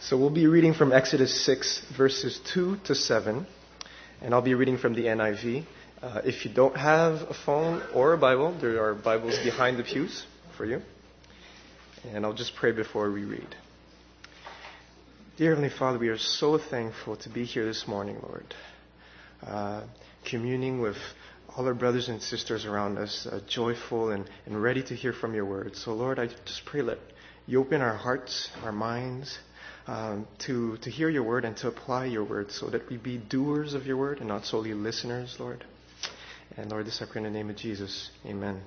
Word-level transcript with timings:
So 0.00 0.16
we'll 0.16 0.30
be 0.30 0.46
reading 0.46 0.74
from 0.74 0.92
Exodus 0.92 1.44
6, 1.44 1.86
verses 1.96 2.40
2 2.54 2.76
to 2.84 2.94
7, 2.94 3.44
and 4.22 4.32
I'll 4.32 4.40
be 4.40 4.54
reading 4.54 4.78
from 4.78 4.94
the 4.94 5.06
NIV. 5.06 5.64
Uh, 6.00 6.20
if 6.24 6.44
you 6.44 6.54
don't 6.54 6.76
have 6.76 7.14
a 7.22 7.34
phone 7.34 7.82
or 7.92 8.12
a 8.12 8.18
Bible, 8.18 8.56
there 8.60 8.80
are 8.84 8.94
Bibles 8.94 9.36
behind 9.40 9.76
the 9.76 9.82
pews 9.82 10.24
for 10.56 10.64
you. 10.66 10.82
And 12.12 12.24
I'll 12.24 12.32
just 12.32 12.54
pray 12.54 12.70
before 12.70 13.10
we 13.10 13.24
read. 13.24 13.56
Dear 15.36 15.50
Heavenly 15.50 15.76
Father, 15.76 15.98
we 15.98 16.08
are 16.10 16.18
so 16.18 16.58
thankful 16.58 17.16
to 17.16 17.28
be 17.28 17.44
here 17.44 17.64
this 17.64 17.88
morning, 17.88 18.18
Lord, 18.22 18.54
uh, 19.44 19.82
communing 20.24 20.80
with 20.80 20.96
all 21.56 21.66
our 21.66 21.74
brothers 21.74 22.08
and 22.08 22.22
sisters 22.22 22.66
around 22.66 22.98
us, 22.98 23.26
uh, 23.26 23.40
joyful 23.48 24.12
and, 24.12 24.30
and 24.46 24.62
ready 24.62 24.84
to 24.84 24.94
hear 24.94 25.12
from 25.12 25.34
your 25.34 25.44
word. 25.44 25.74
So, 25.74 25.92
Lord, 25.92 26.20
I 26.20 26.28
just 26.44 26.64
pray 26.66 26.82
that 26.82 26.98
you 27.46 27.60
open 27.60 27.80
our 27.80 27.96
hearts, 27.96 28.48
our 28.62 28.72
minds, 28.72 29.38
um, 29.88 30.28
to, 30.40 30.76
to 30.78 30.90
hear 30.90 31.08
your 31.08 31.22
word 31.22 31.46
and 31.46 31.56
to 31.56 31.68
apply 31.68 32.04
your 32.04 32.22
word 32.22 32.52
so 32.52 32.68
that 32.68 32.88
we 32.90 32.98
be 32.98 33.16
doers 33.16 33.72
of 33.72 33.86
your 33.86 33.96
word 33.96 34.18
and 34.18 34.28
not 34.28 34.44
solely 34.44 34.74
listeners, 34.74 35.36
Lord. 35.40 35.64
And 36.56 36.70
Lord, 36.70 36.86
this 36.86 37.00
I 37.00 37.06
pray 37.06 37.20
in 37.20 37.24
the 37.24 37.30
name 37.30 37.48
of 37.48 37.56
Jesus. 37.56 38.10
Amen. 38.26 38.60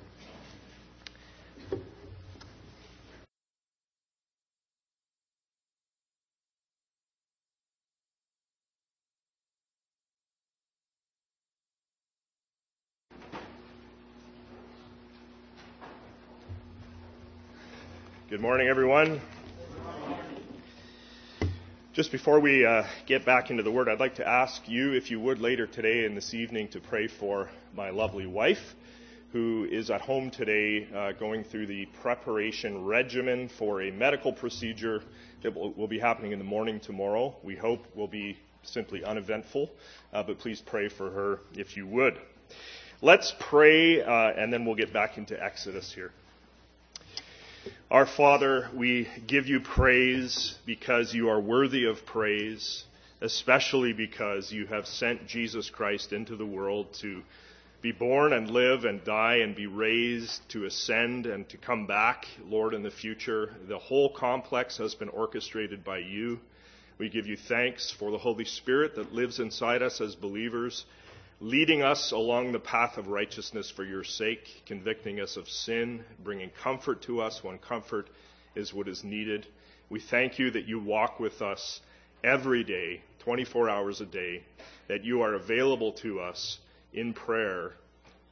Good 18.30 18.42
morning, 18.42 18.70
everyone. 18.70 19.22
Just 21.94 22.14
before 22.14 22.40
we 22.40 22.66
uh, 22.66 22.84
get 23.06 23.26
back 23.26 23.52
into 23.52 23.64
the 23.64 23.72
Word, 23.72 23.90
I'd 23.90 24.00
like 24.00 24.16
to 24.16 24.26
ask 24.26 24.62
you, 24.70 24.94
if 24.94 25.12
you 25.12 25.20
would, 25.20 25.40
later 25.42 25.68
today 25.68 26.06
and 26.06 26.16
this 26.16 26.34
evening, 26.34 26.70
to 26.70 26.80
pray 26.80 27.08
for 27.10 27.50
my 27.76 27.90
lovely 27.90 28.26
wife, 28.26 28.76
who 29.34 29.68
is 29.70 29.92
at 29.92 30.00
home 30.00 30.32
today 30.32 30.88
uh, 30.96 31.12
going 31.12 31.44
through 31.44 31.66
the 31.66 31.88
preparation 32.02 32.86
regimen 32.86 33.50
for 33.50 33.82
a 33.82 33.92
medical 33.92 34.32
procedure 34.32 35.04
that 35.44 35.54
will, 35.54 35.74
will, 35.74 35.90
be 35.90 36.00
happening 36.00 36.32
in 36.32 36.40
the 36.40 36.46
morning 36.46 36.80
tomorrow. 36.80 37.36
We 37.44 37.58
hope 37.58 37.86
will 37.94 38.08
be 38.08 38.40
simply 38.64 39.04
uneventful, 39.04 39.70
uh, 40.14 40.24
but 40.24 40.40
please 40.40 40.62
pray 40.62 40.88
for 40.88 41.12
her 41.12 41.42
if 41.56 41.76
you 41.76 41.86
would. 41.88 42.18
Let's 43.02 43.36
pray, 43.38 44.02
uh, 44.02 44.32
and 44.38 44.54
then 44.54 44.64
we'll 44.64 44.76
get 44.76 44.94
back 44.94 45.18
into 45.18 45.44
Exodus 45.44 45.92
here. 45.92 46.14
Our 47.92 48.06
Father, 48.06 48.70
we 48.74 49.10
give 49.28 49.48
you 49.48 49.60
praise 49.60 50.58
because 50.66 51.14
you 51.14 51.28
are 51.28 51.42
worthy 51.42 51.84
of 51.84 52.06
praise, 52.06 52.86
especially 53.20 53.92
because 53.92 54.50
you 54.50 54.66
have 54.68 54.88
sent 54.88 55.28
Jesus 55.28 55.70
Christ 55.70 56.14
into 56.14 56.38
the 56.38 56.46
world 56.46 56.94
to 57.02 57.22
be 57.82 57.92
born 57.92 58.32
and 58.32 58.50
live 58.50 58.86
and 58.86 59.04
die 59.04 59.40
and 59.40 59.54
be 59.54 59.68
raised, 59.68 60.48
to 60.52 60.64
ascend 60.64 61.26
and 61.26 61.50
to 61.50 61.58
come 61.58 61.86
back, 61.86 62.26
Lord, 62.48 62.74
in 62.74 62.82
the 62.82 62.92
future. 62.92 63.54
The 63.68 63.78
whole 63.78 64.08
complex 64.08 64.78
has 64.78 64.96
been 64.96 65.10
orchestrated 65.10 65.84
by 65.84 65.98
you. 65.98 66.40
We 66.98 67.10
give 67.10 67.28
you 67.28 67.36
thanks 67.36 67.92
for 67.92 68.10
the 68.10 68.18
Holy 68.18 68.46
Spirit 68.46 68.96
that 68.96 69.14
lives 69.14 69.42
inside 69.42 69.82
us 69.82 70.00
as 70.00 70.16
believers 70.16 70.86
leading 71.42 71.82
us 71.82 72.12
along 72.12 72.52
the 72.52 72.60
path 72.60 72.98
of 73.00 73.08
righteousness 73.08 73.72
for 73.72 73.84
your 73.84 74.04
sake, 74.04 74.62
convicting 74.68 75.20
us 75.20 75.38
of 75.38 75.50
sin, 75.50 76.06
bringing 76.24 76.52
comfort 76.52 77.02
to 77.02 77.20
us 77.20 77.44
when 77.44 77.58
comfort 77.58 78.08
is 78.54 78.72
what 78.72 78.88
is 78.88 79.04
needed. 79.04 79.48
We 79.90 80.00
thank 80.00 80.38
you 80.38 80.52
that 80.52 80.68
you 80.68 80.80
walk 80.80 81.20
with 81.20 81.42
us 81.42 81.82
every 82.24 82.64
day, 82.64 83.02
24 83.24 83.70
hours 83.72 84.02
a 84.02 84.06
day, 84.06 84.44
that 84.88 85.04
you 85.04 85.24
are 85.24 85.34
available 85.34 85.94
to 85.94 86.20
us 86.20 86.60
in 86.94 87.12
prayer 87.12 87.74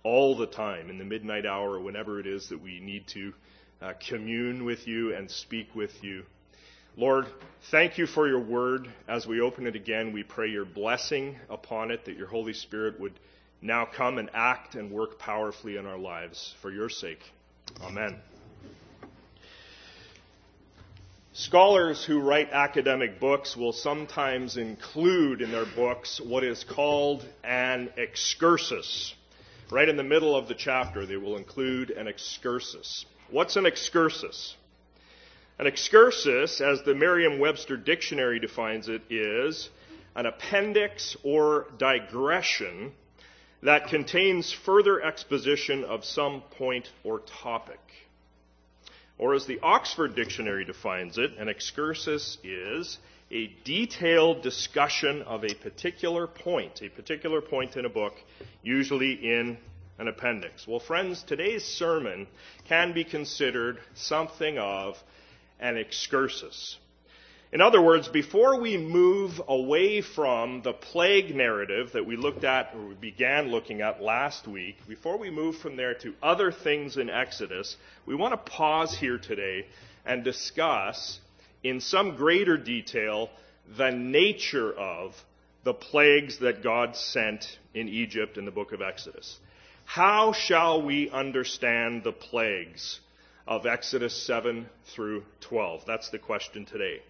all 0.04 0.38
the 0.38 0.46
time, 0.46 0.92
in 0.92 1.00
the 1.00 1.04
midnight 1.04 1.48
hour, 1.48 1.80
whenever 1.80 2.20
it 2.20 2.28
is 2.28 2.50
that 2.50 2.62
we 2.62 2.80
need 2.80 3.08
to 3.08 3.34
uh, 3.82 3.94
commune 4.08 4.66
with 4.66 4.88
you 4.88 5.16
and 5.16 5.32
speak 5.32 5.74
with 5.74 6.04
you. 6.04 6.24
Lord, 6.98 7.28
thank 7.72 7.98
you 7.98 8.08
for 8.08 8.28
your 8.28 8.40
word. 8.40 8.90
As 9.08 9.26
we 9.26 9.42
open 9.42 9.68
it 9.68 9.76
again, 9.76 10.12
we 10.12 10.24
pray 10.24 10.50
your 10.50 10.66
blessing 10.66 11.38
upon 11.50 11.92
it, 11.92 12.06
that 12.06 12.18
your 12.18 12.28
Holy 12.28 12.54
Spirit 12.54 13.00
would 13.00 13.14
now 13.62 13.86
come 13.86 14.18
and 14.18 14.30
act 14.34 14.76
and 14.76 14.92
work 14.92 15.20
powerfully 15.20 15.78
in 15.78 15.86
our 15.86 15.98
lives 15.98 16.56
for 16.62 16.72
your 16.72 16.90
sake. 16.90 17.22
Amen. 17.82 18.18
Scholars 21.34 22.04
who 22.04 22.20
write 22.20 22.50
academic 22.52 23.20
books 23.20 23.56
will 23.56 23.72
sometimes 23.72 24.58
include 24.58 25.42
in 25.42 25.52
their 25.52 25.66
books 25.66 26.20
what 26.20 26.44
is 26.44 26.66
called 26.66 27.26
an 27.44 27.90
excursus. 27.96 29.14
Right 29.72 29.88
in 29.88 29.96
the 29.96 30.04
middle 30.04 30.36
of 30.36 30.48
the 30.48 30.56
chapter, 30.56 31.06
they 31.06 31.16
will 31.16 31.38
include 31.38 31.92
an 31.92 32.08
excursus. 32.08 33.06
What's 33.30 33.56
an 33.56 33.66
excursus? 33.66 34.56
An 35.60 35.68
excursus, 35.68 36.62
as 36.62 36.84
the 36.84 36.96
Merriam 36.96 37.38
Webster 37.38 37.76
Dictionary 37.76 38.40
defines 38.40 38.88
it, 38.88 39.02
is 39.10 39.70
an 40.16 40.26
appendix 40.26 41.18
or 41.22 41.68
digression 41.78 42.94
that 43.62 43.90
contains 43.90 44.54
further 44.54 45.02
exposition 45.02 45.84
of 45.84 46.06
some 46.06 46.44
point 46.52 46.90
or 47.04 47.20
topic. 47.44 47.82
Or, 49.18 49.34
as 49.34 49.48
the 49.48 49.60
Oxford 49.62 50.16
Dictionary 50.16 50.64
defines 50.64 51.18
it, 51.18 51.38
an 51.38 51.50
excursus 51.50 52.38
is 52.42 52.98
a 53.30 53.54
detailed 53.66 54.42
discussion 54.42 55.24
of 55.24 55.44
a 55.44 55.54
particular 55.56 56.26
point, 56.26 56.82
a 56.82 56.90
particular 56.90 57.42
point 57.42 57.76
in 57.76 57.84
a 57.84 57.90
book, 57.90 58.14
usually 58.64 59.12
in 59.12 59.58
an 59.98 60.08
appendix. 60.08 60.66
Well, 60.66 60.80
friends, 60.80 61.22
today's 61.22 61.66
sermon 61.66 62.28
can 62.70 62.94
be 62.94 63.04
considered 63.04 63.80
something 63.94 64.58
of 64.58 64.96
an 65.60 65.78
excursus. 65.78 66.78
In 67.52 67.62
other 67.62 67.82
words, 67.82 68.08
before 68.08 68.60
we 68.60 68.78
move 68.78 69.42
away 69.48 70.02
from 70.02 70.62
the 70.62 70.74
plague 70.74 71.36
narrative 71.36 71.94
that 71.94 72.06
we 72.06 72.16
looked 72.16 72.44
at, 72.44 72.76
or 72.76 72.90
we 72.90 72.94
began 72.94 73.50
looking 73.50 73.82
at 73.82 74.04
last 74.04 74.48
week, 74.48 74.76
before 74.88 75.18
we 75.18 75.32
move 75.32 75.58
from 75.58 75.76
there 75.76 75.96
to 75.96 76.14
other 76.22 76.52
things 76.52 76.98
in 76.98 77.10
Exodus, 77.10 77.76
we 78.06 78.14
want 78.14 78.34
to 78.34 78.52
pause 78.52 78.96
here 78.96 79.18
today 79.18 79.66
and 80.06 80.24
discuss 80.24 81.20
in 81.64 81.82
some 81.82 82.16
greater 82.16 82.56
detail 82.56 83.32
the 83.78 83.90
nature 83.90 84.72
of 84.72 85.16
the 85.64 85.74
plagues 85.74 86.40
that 86.40 86.62
God 86.62 86.96
sent 86.96 87.58
in 87.74 87.90
Egypt 87.90 88.38
in 88.38 88.46
the 88.46 88.52
book 88.52 88.74
of 88.74 88.82
Exodus. 88.84 89.40
How 89.86 90.34
shall 90.34 90.84
we 90.84 91.10
understand 91.10 92.04
the 92.04 92.12
plagues 92.12 93.00
of 93.50 93.66
Exodus 93.66 94.16
7 94.28 94.68
through 94.94 95.24
12? 95.42 95.82
That's 95.88 96.10
the 96.12 96.20
question 96.20 96.66
today. 96.66 97.02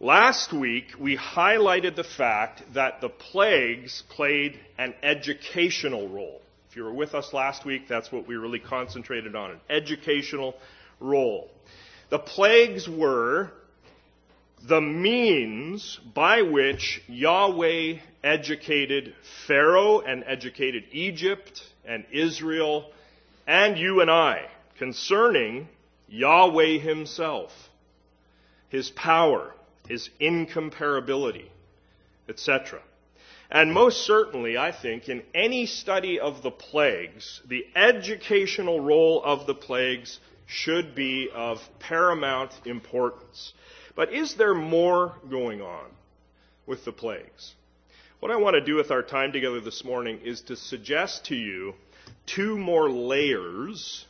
Last 0.00 0.52
week, 0.52 0.86
we 0.98 1.16
highlighted 1.16 1.94
the 1.94 2.04
fact 2.04 2.62
that 2.74 3.00
the 3.00 3.08
plagues 3.08 4.02
played 4.10 4.58
an 4.76 4.92
educational 5.04 6.08
role. 6.08 6.42
If 6.68 6.76
you 6.76 6.82
were 6.82 6.92
with 6.92 7.14
us 7.14 7.32
last 7.32 7.64
week, 7.64 7.82
that's 7.88 8.10
what 8.10 8.26
we 8.26 8.34
really 8.34 8.58
concentrated 8.58 9.36
on 9.36 9.52
an 9.52 9.60
educational 9.70 10.56
role. 10.98 11.48
The 12.10 12.18
plagues 12.18 12.88
were 12.88 13.52
the 14.68 14.80
means 14.80 16.00
by 16.12 16.42
which 16.42 17.00
Yahweh 17.06 17.98
educated 18.24 19.14
Pharaoh 19.46 20.00
and 20.00 20.24
educated 20.26 20.84
Egypt 20.90 21.62
and 21.84 22.04
Israel 22.10 22.90
and 23.46 23.78
you 23.78 24.00
and 24.00 24.10
I 24.10 24.48
concerning 24.78 25.68
Yahweh 26.08 26.78
Himself, 26.78 27.52
His 28.68 28.90
power, 28.90 29.52
His 29.88 30.08
incomparability, 30.20 31.48
etc. 32.28 32.80
And 33.50 33.72
most 33.72 34.04
certainly, 34.04 34.58
I 34.58 34.72
think, 34.72 35.08
in 35.08 35.22
any 35.34 35.66
study 35.66 36.20
of 36.20 36.42
the 36.42 36.50
plagues, 36.50 37.40
the 37.46 37.66
educational 37.74 38.80
role 38.80 39.22
of 39.24 39.46
the 39.46 39.54
plagues 39.54 40.20
should 40.46 40.94
be 40.94 41.30
of 41.34 41.58
paramount 41.78 42.52
importance. 42.64 43.52
But 43.94 44.12
is 44.12 44.34
there 44.34 44.54
more 44.54 45.14
going 45.30 45.60
on 45.60 45.86
with 46.66 46.84
the 46.84 46.92
plagues? 46.92 47.54
What 48.20 48.30
I 48.30 48.36
want 48.36 48.54
to 48.54 48.60
do 48.60 48.76
with 48.76 48.90
our 48.90 49.02
time 49.02 49.32
together 49.32 49.60
this 49.60 49.84
morning 49.84 50.20
is 50.24 50.40
to 50.42 50.56
suggest 50.56 51.26
to 51.26 51.36
you 51.36 51.74
two 52.26 52.58
more 52.58 52.90
layers 52.90 54.04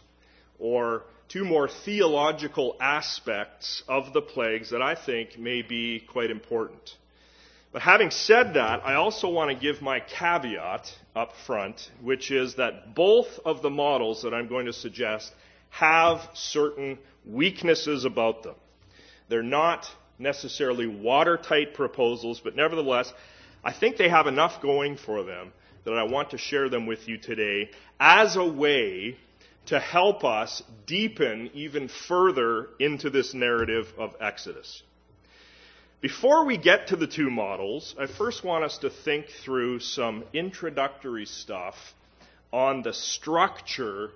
or 0.59 1.05
two 1.29 1.45
more 1.45 1.69
theological 1.69 2.77
aspects 2.81 3.83
of 3.89 4.13
the 4.13 4.23
plagues 4.23 4.71
that 4.71 4.83
I 4.83 4.95
think 4.95 5.39
may 5.39 5.63
be 5.63 6.01
quite 6.01 6.31
important. 6.31 6.97
But 7.71 7.83
having 7.83 8.11
said 8.11 8.55
that, 8.55 8.81
I 8.85 8.95
also 8.95 9.29
want 9.29 9.51
to 9.51 9.57
give 9.57 9.83
my 9.83 10.01
caveat 10.01 10.91
up 11.15 11.33
front, 11.47 11.91
which 12.01 12.31
is 12.31 12.55
that 12.55 12.95
both 12.95 13.29
of 13.45 13.61
the 13.61 13.71
models 13.71 14.23
that 14.23 14.33
I'm 14.33 14.49
going 14.49 14.67
to 14.67 14.73
suggest 14.73 15.33
have 15.71 16.27
certain 16.33 16.99
weaknesses 17.27 18.07
about 18.07 18.43
them. 18.43 18.55
They're 19.29 19.43
not 19.43 19.87
necessarily 20.19 20.87
watertight 20.87 21.75
proposals, 21.75 22.41
but 22.43 22.57
nevertheless, 22.57 23.13
I 23.63 23.73
think 23.73 23.99
they 23.99 24.09
have 24.09 24.27
enough 24.27 24.63
going 24.63 24.97
for 24.97 25.23
them 25.23 25.53
that 25.85 25.93
I 25.93 26.05
want 26.05 26.31
to 26.31 26.39
share 26.39 26.71
them 26.71 26.87
with 26.87 27.07
you 27.07 27.19
today 27.19 27.71
as 28.01 28.37
a 28.37 28.45
way 28.45 29.19
to 29.69 29.79
help 29.79 30.25
us 30.25 30.63
deepen 30.87 31.51
even 31.53 31.89
further 31.89 32.69
into 32.79 33.11
this 33.11 33.35
narrative 33.35 33.93
of 33.99 34.17
Exodus. 34.19 34.83
Before 36.01 36.47
we 36.47 36.57
get 36.57 36.87
to 36.89 36.97
the 36.97 37.07
two 37.07 37.29
models, 37.29 37.95
I 37.99 38.07
first 38.07 38.45
want 38.45 38.65
us 38.65 38.79
to 38.79 38.89
think 38.89 39.27
through 39.45 39.81
some 39.81 40.25
introductory 40.33 41.27
stuff 41.27 41.75
on 42.51 42.81
the 42.81 42.95
structure 42.95 44.11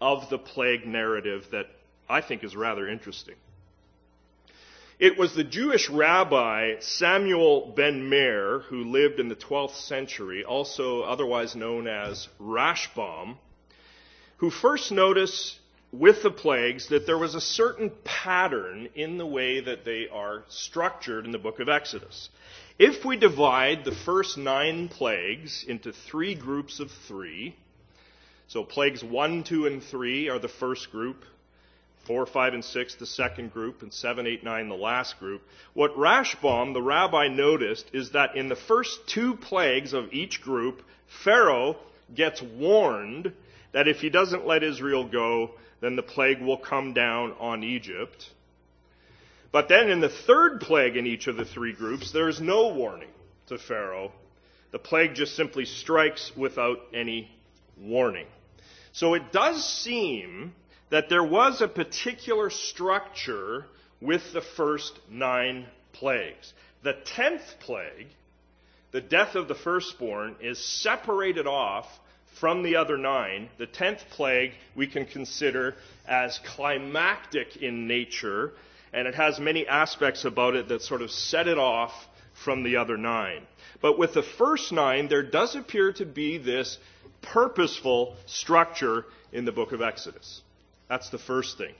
of 0.00 0.28
the 0.28 0.38
plague 0.38 0.86
narrative 0.86 1.46
that 1.52 1.66
I 2.08 2.20
think 2.20 2.42
is 2.42 2.56
rather 2.56 2.88
interesting. 2.88 3.36
It 4.98 5.16
was 5.16 5.34
the 5.34 5.44
Jewish 5.44 5.88
rabbi 5.88 6.80
Samuel 6.80 7.72
ben 7.76 8.08
Meir, 8.08 8.60
who 8.60 8.90
lived 8.90 9.20
in 9.20 9.28
the 9.28 9.36
12th 9.36 9.76
century, 9.76 10.42
also 10.42 11.02
otherwise 11.02 11.54
known 11.54 11.86
as 11.86 12.28
Rashbam, 12.40 13.36
who 14.38 14.50
first 14.50 14.92
noticed 14.92 15.58
with 15.92 16.22
the 16.22 16.30
plagues 16.30 16.88
that 16.88 17.06
there 17.06 17.16
was 17.16 17.34
a 17.34 17.40
certain 17.40 17.90
pattern 18.04 18.88
in 18.94 19.18
the 19.18 19.26
way 19.26 19.60
that 19.60 19.84
they 19.84 20.08
are 20.08 20.44
structured 20.48 21.24
in 21.24 21.32
the 21.32 21.38
book 21.38 21.60
of 21.60 21.68
Exodus. 21.68 22.28
If 22.78 23.04
we 23.04 23.16
divide 23.16 23.84
the 23.84 23.94
first 23.94 24.36
nine 24.36 24.88
plagues 24.88 25.64
into 25.66 25.92
three 25.92 26.34
groups 26.34 26.80
of 26.80 26.90
three, 27.08 27.56
so 28.48 28.62
plagues 28.62 29.02
1, 29.02 29.44
2, 29.44 29.66
and 29.66 29.82
3 29.82 30.28
are 30.28 30.38
the 30.38 30.48
first 30.48 30.92
group, 30.92 31.24
4, 32.06 32.26
5, 32.26 32.54
and 32.54 32.64
6 32.64 32.94
the 32.96 33.06
second 33.06 33.52
group, 33.52 33.82
and 33.82 33.92
7, 33.92 34.26
8, 34.26 34.44
9 34.44 34.68
the 34.68 34.74
last 34.74 35.18
group. 35.18 35.42
What 35.74 35.96
Rashbam, 35.96 36.72
the 36.72 36.82
rabbi, 36.82 37.28
noticed 37.28 37.86
is 37.92 38.10
that 38.10 38.36
in 38.36 38.48
the 38.48 38.54
first 38.54 39.08
two 39.08 39.34
plagues 39.34 39.92
of 39.92 40.12
each 40.12 40.42
group, 40.42 40.82
Pharaoh 41.24 41.76
gets 42.14 42.40
warned 42.40 43.32
that 43.76 43.88
if 43.88 43.98
he 43.98 44.08
doesn't 44.08 44.46
let 44.46 44.62
Israel 44.62 45.06
go, 45.06 45.50
then 45.82 45.96
the 45.96 46.02
plague 46.02 46.40
will 46.40 46.56
come 46.56 46.94
down 46.94 47.34
on 47.38 47.62
Egypt. 47.62 48.24
But 49.52 49.68
then 49.68 49.90
in 49.90 50.00
the 50.00 50.08
third 50.08 50.62
plague 50.62 50.96
in 50.96 51.06
each 51.06 51.26
of 51.26 51.36
the 51.36 51.44
three 51.44 51.74
groups, 51.74 52.10
there 52.10 52.30
is 52.30 52.40
no 52.40 52.68
warning 52.68 53.10
to 53.48 53.58
Pharaoh. 53.58 54.12
The 54.70 54.78
plague 54.78 55.14
just 55.14 55.36
simply 55.36 55.66
strikes 55.66 56.32
without 56.34 56.78
any 56.94 57.30
warning. 57.78 58.24
So 58.92 59.12
it 59.12 59.30
does 59.30 59.62
seem 59.82 60.54
that 60.88 61.10
there 61.10 61.22
was 61.22 61.60
a 61.60 61.68
particular 61.68 62.48
structure 62.48 63.66
with 64.00 64.22
the 64.32 64.40
first 64.40 64.98
nine 65.10 65.66
plagues. 65.92 66.50
The 66.82 66.94
tenth 67.04 67.42
plague, 67.60 68.06
the 68.92 69.02
death 69.02 69.34
of 69.34 69.48
the 69.48 69.54
firstborn, 69.54 70.36
is 70.40 70.58
separated 70.64 71.46
off 71.46 71.84
from 72.40 72.62
the 72.62 72.76
other 72.76 72.96
nine. 72.98 73.48
The 73.58 73.66
tenth 73.66 74.00
plague 74.10 74.52
we 74.74 74.86
can 74.86 75.06
consider 75.06 75.74
as 76.06 76.38
climactic 76.44 77.56
in 77.56 77.86
nature, 77.86 78.52
and 78.92 79.08
it 79.08 79.14
has 79.14 79.38
many 79.38 79.66
aspects 79.66 80.24
about 80.24 80.54
it 80.54 80.68
that 80.68 80.82
sort 80.82 81.02
of 81.02 81.10
set 81.10 81.48
it 81.48 81.58
off 81.58 81.92
from 82.44 82.62
the 82.62 82.76
other 82.76 82.96
nine. 82.96 83.42
But 83.80 83.98
with 83.98 84.14
the 84.14 84.22
first 84.22 84.72
nine, 84.72 85.08
there 85.08 85.22
does 85.22 85.54
appear 85.56 85.92
to 85.94 86.04
be 86.04 86.38
this 86.38 86.78
purposeful 87.22 88.16
structure 88.26 89.04
in 89.32 89.44
the 89.44 89.52
book 89.52 89.72
of 89.72 89.82
Exodus. 89.82 90.42
That's 90.88 91.10
the 91.10 91.18
first 91.18 91.58
thing. 91.58 91.74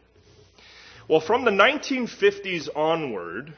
Well, 1.09 1.21
from 1.21 1.45
the 1.45 1.53
1950s 1.53 2.69
onward, 2.75 3.55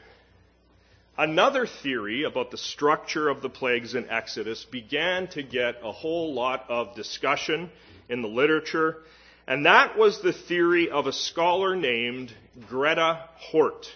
another 1.19 1.67
theory 1.67 2.23
about 2.23 2.49
the 2.49 2.57
structure 2.57 3.27
of 3.27 3.41
the 3.41 3.49
plagues 3.49 3.93
in 3.93 4.09
Exodus 4.09 4.63
began 4.63 5.27
to 5.27 5.43
get 5.43 5.75
a 5.83 5.91
whole 5.91 6.33
lot 6.33 6.65
of 6.69 6.95
discussion 6.95 7.69
in 8.07 8.21
the 8.21 8.27
literature, 8.27 8.97
and 9.45 9.65
that 9.65 9.97
was 9.97 10.21
the 10.21 10.31
theory 10.31 10.89
of 10.89 11.07
a 11.07 11.11
scholar 11.11 11.75
named 11.75 12.33
Greta 12.69 13.25
Hort. 13.35 13.87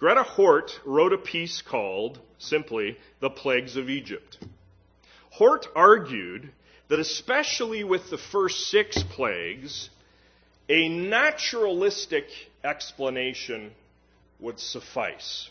Greta 0.00 0.24
Hort 0.24 0.80
wrote 0.84 1.12
a 1.12 1.18
piece 1.18 1.62
called, 1.62 2.18
simply, 2.38 2.98
The 3.20 3.30
Plagues 3.30 3.76
of 3.76 3.88
Egypt. 3.88 4.38
Hort 5.30 5.68
argued 5.76 6.50
that 6.88 6.98
especially 6.98 7.84
with 7.84 8.10
the 8.10 8.18
first 8.18 8.68
six 8.68 9.00
plagues, 9.04 9.90
a 10.68 10.88
naturalistic 10.88 12.26
explanation 12.64 13.70
would 14.40 14.58
suffice. 14.58 15.50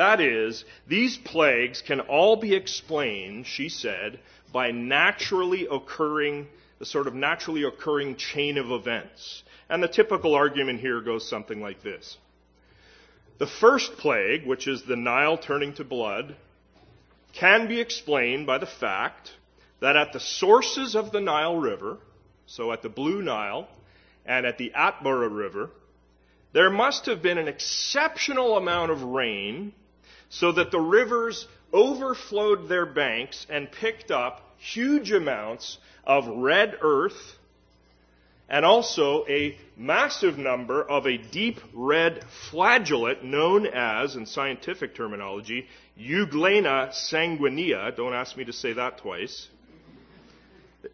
That 0.00 0.22
is, 0.22 0.64
these 0.86 1.18
plagues 1.18 1.82
can 1.82 2.00
all 2.00 2.36
be 2.36 2.54
explained, 2.54 3.46
she 3.46 3.68
said, 3.68 4.18
by 4.50 4.70
naturally 4.70 5.66
occurring, 5.70 6.48
the 6.78 6.86
sort 6.86 7.06
of 7.06 7.14
naturally 7.14 7.64
occurring 7.64 8.16
chain 8.16 8.56
of 8.56 8.70
events. 8.70 9.42
And 9.68 9.82
the 9.82 9.88
typical 9.88 10.34
argument 10.34 10.80
here 10.80 11.02
goes 11.02 11.28
something 11.28 11.60
like 11.60 11.82
this. 11.82 12.16
The 13.36 13.46
first 13.46 13.98
plague, 13.98 14.46
which 14.46 14.66
is 14.66 14.84
the 14.84 14.96
Nile 14.96 15.36
turning 15.36 15.74
to 15.74 15.84
blood, 15.84 16.34
can 17.34 17.68
be 17.68 17.78
explained 17.78 18.46
by 18.46 18.56
the 18.56 18.64
fact 18.64 19.32
that 19.80 19.96
at 19.96 20.14
the 20.14 20.20
sources 20.20 20.96
of 20.96 21.12
the 21.12 21.20
Nile 21.20 21.58
River, 21.58 21.98
so 22.46 22.72
at 22.72 22.80
the 22.80 22.88
Blue 22.88 23.20
Nile 23.20 23.68
and 24.24 24.46
at 24.46 24.56
the 24.56 24.72
Atbara 24.74 25.28
River, 25.28 25.68
there 26.54 26.70
must 26.70 27.04
have 27.04 27.20
been 27.20 27.36
an 27.36 27.48
exceptional 27.48 28.56
amount 28.56 28.92
of 28.92 29.02
rain 29.02 29.74
so 30.30 30.52
that 30.52 30.70
the 30.70 30.80
rivers 30.80 31.46
overflowed 31.72 32.68
their 32.68 32.86
banks 32.86 33.46
and 33.50 33.70
picked 33.70 34.10
up 34.10 34.40
huge 34.56 35.12
amounts 35.12 35.78
of 36.04 36.26
red 36.26 36.76
earth 36.80 37.36
and 38.48 38.64
also 38.64 39.24
a 39.28 39.56
massive 39.76 40.36
number 40.36 40.82
of 40.82 41.06
a 41.06 41.16
deep 41.16 41.60
red 41.72 42.24
flagellate 42.50 43.22
known 43.22 43.66
as, 43.66 44.16
in 44.16 44.26
scientific 44.26 44.94
terminology, 44.94 45.68
Euglena 45.96 46.92
sanguinea. 46.92 47.92
Don't 47.96 48.12
ask 48.12 48.36
me 48.36 48.44
to 48.44 48.52
say 48.52 48.72
that 48.72 48.98
twice 48.98 49.48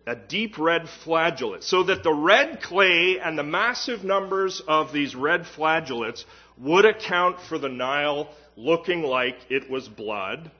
a 0.07 0.17
deep 0.17 0.59
red 0.59 0.89
flagellate, 1.05 1.63
so 1.63 1.85
that 1.85 2.03
the 2.03 2.13
red 2.13 2.61
clay 2.63 3.19
and 3.19 3.39
the 3.39 3.43
massive 3.43 4.05
numbers 4.05 4.61
of 4.67 4.93
these 4.93 5.15
red 5.15 5.43
flagellates 5.43 6.25
would 6.59 6.85
account 6.85 7.41
for 7.41 7.59
the 7.59 7.69
Nile 7.69 8.29
looking 8.57 9.03
like 9.03 9.37
it 9.49 9.71
was 9.71 9.89
blood. 9.89 10.51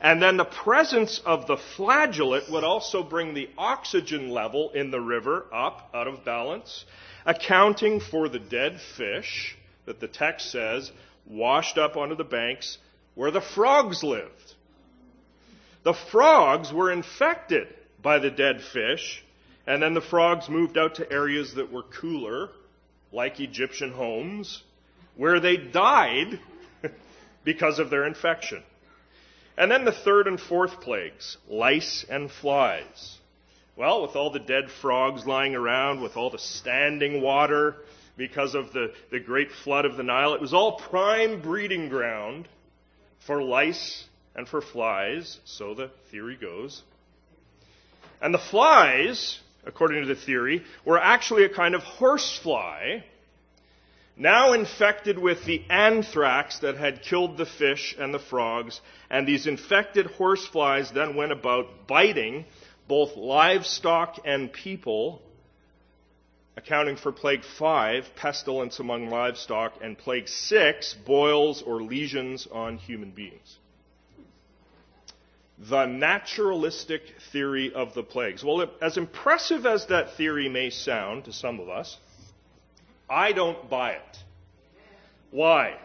And 0.00 0.20
then 0.20 0.36
the 0.36 0.44
presence 0.44 1.20
of 1.24 1.46
the 1.46 1.56
flagellate 1.56 2.50
would 2.50 2.64
also 2.64 3.02
bring 3.02 3.34
the 3.34 3.48
oxygen 3.56 4.30
level 4.30 4.70
in 4.70 4.90
the 4.90 5.00
river 5.00 5.46
up 5.52 5.90
out 5.94 6.08
of 6.08 6.24
balance, 6.24 6.84
accounting 7.24 8.00
for 8.00 8.28
the 8.28 8.40
dead 8.40 8.80
fish 8.96 9.56
that 9.86 10.00
the 10.00 10.08
text 10.08 10.50
says 10.50 10.90
washed 11.26 11.78
up 11.78 11.96
onto 11.96 12.16
the 12.16 12.24
banks 12.24 12.78
where 13.14 13.30
the 13.30 13.40
frogs 13.40 14.02
lived. 14.02 14.54
The 15.84 15.94
frogs 15.94 16.72
were 16.72 16.90
infected 16.90 17.68
by 18.00 18.18
the 18.18 18.30
dead 18.30 18.62
fish, 18.62 19.22
and 19.66 19.82
then 19.82 19.94
the 19.94 20.00
frogs 20.00 20.48
moved 20.48 20.76
out 20.76 20.96
to 20.96 21.12
areas 21.12 21.54
that 21.54 21.72
were 21.72 21.82
cooler, 21.82 22.50
like 23.12 23.40
Egyptian 23.40 23.92
homes, 23.92 24.62
where 25.16 25.38
they 25.38 25.56
died 25.56 26.40
because 27.44 27.78
of 27.78 27.90
their 27.90 28.04
infection. 28.04 28.62
And 29.56 29.70
then 29.70 29.84
the 29.84 29.92
third 29.92 30.26
and 30.26 30.40
fourth 30.40 30.80
plagues, 30.80 31.36
lice 31.48 32.04
and 32.08 32.30
flies. 32.30 33.18
Well, 33.76 34.02
with 34.02 34.16
all 34.16 34.30
the 34.30 34.38
dead 34.38 34.70
frogs 34.70 35.26
lying 35.26 35.54
around, 35.54 36.02
with 36.02 36.16
all 36.16 36.30
the 36.30 36.38
standing 36.38 37.22
water 37.22 37.76
because 38.16 38.54
of 38.54 38.72
the, 38.72 38.92
the 39.10 39.20
great 39.20 39.50
flood 39.50 39.84
of 39.84 39.96
the 39.96 40.02
Nile, 40.02 40.34
it 40.34 40.40
was 40.40 40.54
all 40.54 40.78
prime 40.78 41.40
breeding 41.40 41.88
ground 41.88 42.48
for 43.26 43.42
lice 43.42 44.04
and 44.34 44.48
for 44.48 44.60
flies, 44.60 45.38
so 45.44 45.74
the 45.74 45.90
theory 46.10 46.36
goes. 46.36 46.82
And 48.20 48.32
the 48.32 48.38
flies, 48.38 49.40
according 49.64 50.02
to 50.02 50.14
the 50.14 50.20
theory, 50.20 50.64
were 50.84 50.98
actually 50.98 51.44
a 51.44 51.48
kind 51.48 51.74
of 51.74 51.82
horsefly, 51.82 53.00
now 54.22 54.52
infected 54.52 55.18
with 55.18 55.44
the 55.44 55.62
anthrax 55.68 56.60
that 56.60 56.76
had 56.76 57.02
killed 57.02 57.36
the 57.36 57.44
fish 57.44 57.94
and 57.98 58.14
the 58.14 58.18
frogs. 58.18 58.80
And 59.10 59.26
these 59.26 59.46
infected 59.46 60.06
horseflies 60.06 60.92
then 60.92 61.16
went 61.16 61.32
about 61.32 61.88
biting 61.88 62.46
both 62.86 63.16
livestock 63.16 64.20
and 64.24 64.52
people, 64.52 65.20
accounting 66.56 66.96
for 66.96 67.10
plague 67.10 67.44
five, 67.44 68.04
pestilence 68.14 68.78
among 68.78 69.10
livestock, 69.10 69.74
and 69.82 69.98
plague 69.98 70.28
six, 70.28 70.94
boils 70.94 71.60
or 71.62 71.82
lesions 71.82 72.46
on 72.50 72.78
human 72.78 73.10
beings 73.10 73.58
the 75.68 75.86
naturalistic 75.86 77.02
theory 77.30 77.72
of 77.72 77.94
the 77.94 78.02
plagues. 78.02 78.42
Well, 78.42 78.68
as 78.80 78.96
impressive 78.96 79.64
as 79.64 79.86
that 79.86 80.16
theory 80.16 80.48
may 80.48 80.70
sound 80.70 81.26
to 81.26 81.32
some 81.32 81.60
of 81.60 81.68
us, 81.68 81.98
I 83.12 83.32
don't 83.32 83.68
buy 83.68 83.90
it. 83.90 84.18
Why? 85.30 85.76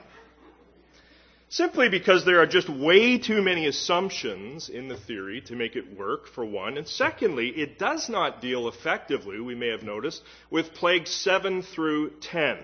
Simply 1.49 1.89
because 1.89 2.23
there 2.23 2.39
are 2.39 2.47
just 2.47 2.69
way 2.69 3.17
too 3.17 3.41
many 3.41 3.67
assumptions 3.67 4.69
in 4.69 4.87
the 4.87 4.95
theory 4.95 5.41
to 5.41 5.55
make 5.55 5.75
it 5.75 5.97
work, 5.97 6.27
for 6.27 6.45
one. 6.45 6.77
And 6.77 6.87
secondly, 6.87 7.49
it 7.49 7.77
does 7.77 8.07
not 8.07 8.41
deal 8.41 8.69
effectively, 8.69 9.41
we 9.41 9.55
may 9.55 9.67
have 9.67 9.83
noticed, 9.83 10.23
with 10.49 10.73
plagues 10.73 11.09
7 11.09 11.63
through 11.63 12.11
10. 12.21 12.59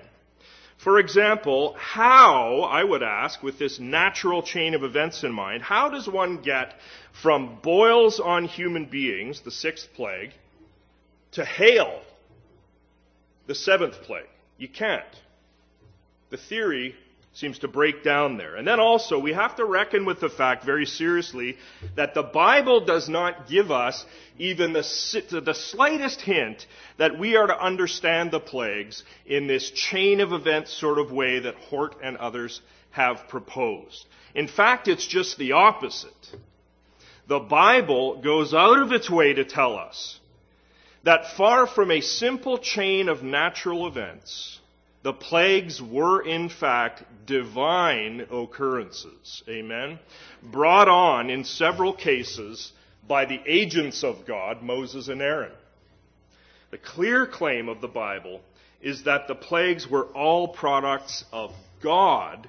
For 0.77 0.97
example, 0.97 1.75
how, 1.77 2.61
I 2.61 2.83
would 2.83 3.03
ask, 3.03 3.43
with 3.43 3.59
this 3.59 3.79
natural 3.79 4.43
chain 4.43 4.75
of 4.75 4.83
events 4.83 5.23
in 5.23 5.33
mind, 5.33 5.63
how 5.63 5.89
does 5.89 6.07
one 6.07 6.41
get 6.41 6.73
from 7.21 7.59
boils 7.61 8.21
on 8.21 8.45
human 8.45 8.85
beings, 8.85 9.41
the 9.41 9.51
sixth 9.51 9.89
plague, 9.93 10.31
to 11.33 11.43
hail, 11.43 12.01
the 13.47 13.55
seventh 13.55 13.95
plague? 14.03 14.27
You 14.57 14.67
can't. 14.67 15.03
The 16.29 16.37
theory 16.37 16.95
seems 17.33 17.59
to 17.59 17.67
break 17.67 18.03
down 18.03 18.37
there. 18.37 18.55
And 18.55 18.67
then 18.67 18.79
also, 18.79 19.17
we 19.17 19.33
have 19.33 19.55
to 19.55 19.65
reckon 19.65 20.05
with 20.05 20.19
the 20.19 20.29
fact 20.29 20.63
very 20.63 20.85
seriously 20.85 21.57
that 21.95 22.13
the 22.13 22.21
Bible 22.21 22.85
does 22.85 23.09
not 23.09 23.47
give 23.47 23.71
us 23.71 24.05
even 24.37 24.71
the, 24.71 25.41
the 25.43 25.53
slightest 25.53 26.21
hint 26.21 26.67
that 26.97 27.17
we 27.17 27.35
are 27.35 27.47
to 27.47 27.59
understand 27.59 28.29
the 28.29 28.39
plagues 28.39 29.03
in 29.25 29.47
this 29.47 29.71
chain 29.71 30.21
of 30.21 30.31
events 30.31 30.71
sort 30.71 30.99
of 30.99 31.11
way 31.11 31.39
that 31.39 31.55
Hort 31.55 31.95
and 32.03 32.17
others 32.17 32.61
have 32.91 33.27
proposed. 33.27 34.05
In 34.35 34.47
fact, 34.47 34.87
it's 34.87 35.07
just 35.07 35.37
the 35.39 35.53
opposite. 35.53 36.11
The 37.27 37.39
Bible 37.39 38.21
goes 38.21 38.53
out 38.53 38.77
of 38.77 38.91
its 38.91 39.09
way 39.09 39.33
to 39.33 39.43
tell 39.43 39.75
us 39.75 40.19
that 41.03 41.35
far 41.35 41.67
from 41.67 41.91
a 41.91 42.01
simple 42.01 42.57
chain 42.57 43.09
of 43.09 43.23
natural 43.23 43.87
events, 43.87 44.59
the 45.03 45.13
plagues 45.13 45.81
were 45.81 46.21
in 46.21 46.49
fact 46.49 47.03
divine 47.25 48.25
occurrences. 48.31 49.43
Amen. 49.49 49.99
Brought 50.41 50.87
on 50.87 51.29
in 51.29 51.43
several 51.43 51.93
cases 51.93 52.71
by 53.07 53.25
the 53.25 53.41
agents 53.45 54.03
of 54.03 54.25
God, 54.25 54.61
Moses 54.61 55.09
and 55.09 55.21
Aaron. 55.21 55.51
The 56.71 56.77
clear 56.77 57.27
claim 57.27 57.67
of 57.69 57.81
the 57.81 57.87
Bible 57.87 58.41
is 58.81 59.03
that 59.03 59.27
the 59.27 59.35
plagues 59.35 59.87
were 59.89 60.05
all 60.07 60.47
products 60.47 61.25
of 61.31 61.51
God 61.81 62.47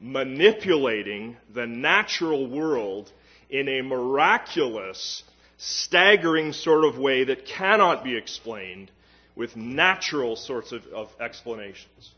manipulating 0.00 1.36
the 1.52 1.66
natural 1.66 2.46
world 2.48 3.10
in 3.50 3.68
a 3.68 3.82
miraculous, 3.82 5.22
staggering 5.58 6.52
sort 6.52 6.84
of 6.84 6.98
way 6.98 7.24
that 7.24 7.46
cannot 7.46 8.04
be 8.04 8.16
explained 8.16 8.90
with 9.34 9.56
natural 9.56 10.36
sorts 10.36 10.72
of, 10.72 10.86
of 10.86 11.08
explanations. 11.20 12.12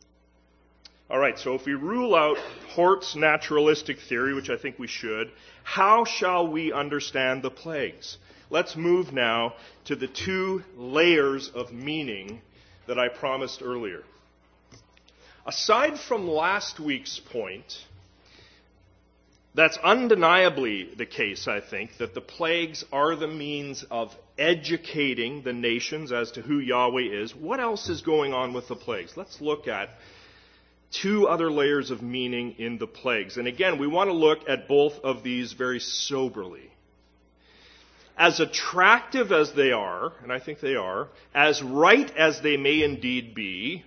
All 1.10 1.18
right, 1.18 1.38
so 1.38 1.54
if 1.54 1.64
we 1.64 1.72
rule 1.72 2.14
out 2.14 2.36
Hort's 2.74 3.16
naturalistic 3.16 3.98
theory, 3.98 4.34
which 4.34 4.50
I 4.50 4.58
think 4.58 4.78
we 4.78 4.86
should, 4.86 5.30
how 5.64 6.04
shall 6.04 6.46
we 6.46 6.72
understand 6.72 7.42
the 7.42 7.50
plagues? 7.50 8.18
Let's 8.50 8.76
move 8.76 9.12
now 9.12 9.54
to 9.86 9.96
the 9.96 10.06
two 10.06 10.62
layers 10.76 11.50
of 11.54 11.72
meaning 11.72 12.42
that 12.86 12.98
I 12.98 13.08
promised 13.08 13.62
earlier. 13.62 14.02
Aside 15.46 15.98
from 15.98 16.28
last 16.28 16.78
week's 16.78 17.18
point, 17.18 17.86
that's 19.58 19.76
undeniably 19.78 20.88
the 20.96 21.04
case, 21.04 21.48
I 21.48 21.60
think, 21.60 21.98
that 21.98 22.14
the 22.14 22.20
plagues 22.20 22.84
are 22.92 23.16
the 23.16 23.26
means 23.26 23.84
of 23.90 24.14
educating 24.38 25.42
the 25.42 25.52
nations 25.52 26.12
as 26.12 26.30
to 26.32 26.42
who 26.42 26.60
Yahweh 26.60 27.08
is. 27.10 27.34
What 27.34 27.58
else 27.58 27.88
is 27.88 28.02
going 28.02 28.32
on 28.32 28.52
with 28.52 28.68
the 28.68 28.76
plagues? 28.76 29.16
Let's 29.16 29.40
look 29.40 29.66
at 29.66 29.88
two 30.92 31.26
other 31.26 31.50
layers 31.50 31.90
of 31.90 32.02
meaning 32.02 32.54
in 32.58 32.78
the 32.78 32.86
plagues. 32.86 33.36
And 33.36 33.48
again, 33.48 33.80
we 33.80 33.88
want 33.88 34.08
to 34.10 34.14
look 34.14 34.48
at 34.48 34.68
both 34.68 35.00
of 35.02 35.24
these 35.24 35.54
very 35.54 35.80
soberly. 35.80 36.70
As 38.16 38.38
attractive 38.38 39.32
as 39.32 39.54
they 39.54 39.72
are, 39.72 40.12
and 40.22 40.32
I 40.32 40.38
think 40.38 40.60
they 40.60 40.76
are, 40.76 41.08
as 41.34 41.60
right 41.64 42.08
as 42.16 42.40
they 42.42 42.56
may 42.56 42.84
indeed 42.84 43.34
be, 43.34 43.84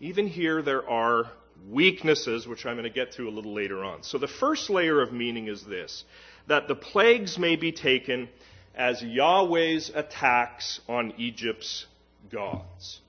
even 0.00 0.26
here 0.26 0.62
there 0.62 0.88
are 0.88 1.30
weaknesses, 1.68 2.46
which 2.46 2.66
I'm 2.66 2.74
going 2.74 2.84
to 2.84 2.90
get 2.90 3.12
to 3.12 3.28
a 3.28 3.30
little 3.30 3.54
later 3.54 3.84
on. 3.84 4.02
So 4.02 4.18
the 4.18 4.28
first 4.28 4.68
layer 4.70 5.00
of 5.00 5.12
meaning 5.12 5.48
is 5.48 5.64
this 5.64 6.04
that 6.48 6.68
the 6.68 6.76
plagues 6.76 7.38
may 7.38 7.56
be 7.56 7.72
taken 7.72 8.28
as 8.74 9.02
Yahweh's 9.02 9.90
attacks 9.94 10.80
on 10.88 11.12
Egypt's 11.18 11.86
gods. 12.30 13.00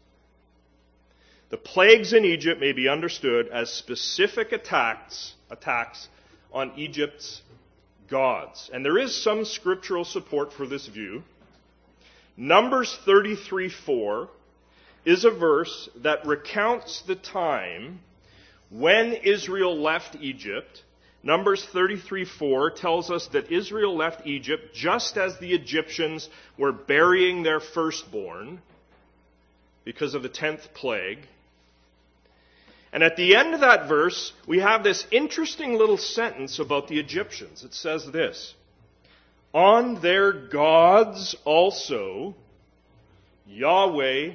The 1.49 1.57
plagues 1.57 2.13
in 2.13 2.25
Egypt 2.25 2.59
may 2.59 2.71
be 2.71 2.89
understood 2.89 3.47
as 3.49 3.71
specific 3.71 4.51
attacks, 4.53 5.33
attacks 5.51 6.07
on 6.51 6.71
Egypt's 6.77 7.41
gods. 8.09 8.69
And 8.73 8.83
there 8.83 8.97
is 8.97 9.15
some 9.15 9.45
scriptural 9.45 10.03
support 10.03 10.51
for 10.51 10.65
this 10.65 10.87
view. 10.87 11.23
Numbers 12.35 12.97
33:4 13.05 14.29
is 15.05 15.25
a 15.25 15.31
verse 15.31 15.89
that 15.97 16.25
recounts 16.25 17.01
the 17.01 17.15
time 17.15 17.99
when 18.69 19.13
Israel 19.13 19.79
left 19.79 20.15
Egypt. 20.19 20.83
Numbers 21.23 21.65
33:4 21.73 22.75
tells 22.75 23.09
us 23.09 23.27
that 23.27 23.51
Israel 23.51 23.95
left 23.95 24.25
Egypt 24.27 24.73
just 24.73 25.17
as 25.17 25.37
the 25.37 25.53
Egyptians 25.53 26.29
were 26.57 26.71
burying 26.71 27.43
their 27.43 27.59
firstborn 27.59 28.61
because 29.83 30.13
of 30.13 30.23
the 30.23 30.29
10th 30.29 30.73
plague. 30.73 31.19
And 32.91 33.03
at 33.03 33.15
the 33.15 33.35
end 33.35 33.53
of 33.53 33.61
that 33.61 33.87
verse, 33.87 34.33
we 34.45 34.59
have 34.59 34.83
this 34.83 35.05
interesting 35.11 35.77
little 35.77 35.97
sentence 35.97 36.59
about 36.59 36.87
the 36.87 36.99
Egyptians. 36.99 37.63
It 37.63 37.73
says 37.73 38.05
this 38.11 38.53
On 39.53 40.01
their 40.01 40.31
gods 40.31 41.35
also, 41.43 42.35
Yahweh, 43.45 44.33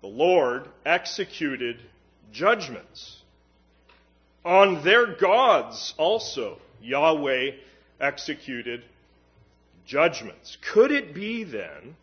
the 0.00 0.08
Lord, 0.08 0.68
executed 0.84 1.80
judgments. 2.32 3.22
On 4.44 4.82
their 4.84 5.06
gods 5.06 5.94
also, 5.96 6.58
Yahweh 6.80 7.52
executed 8.00 8.84
judgments. 9.86 10.56
Could 10.72 10.92
it 10.92 11.14
be 11.14 11.44
then 11.44 11.96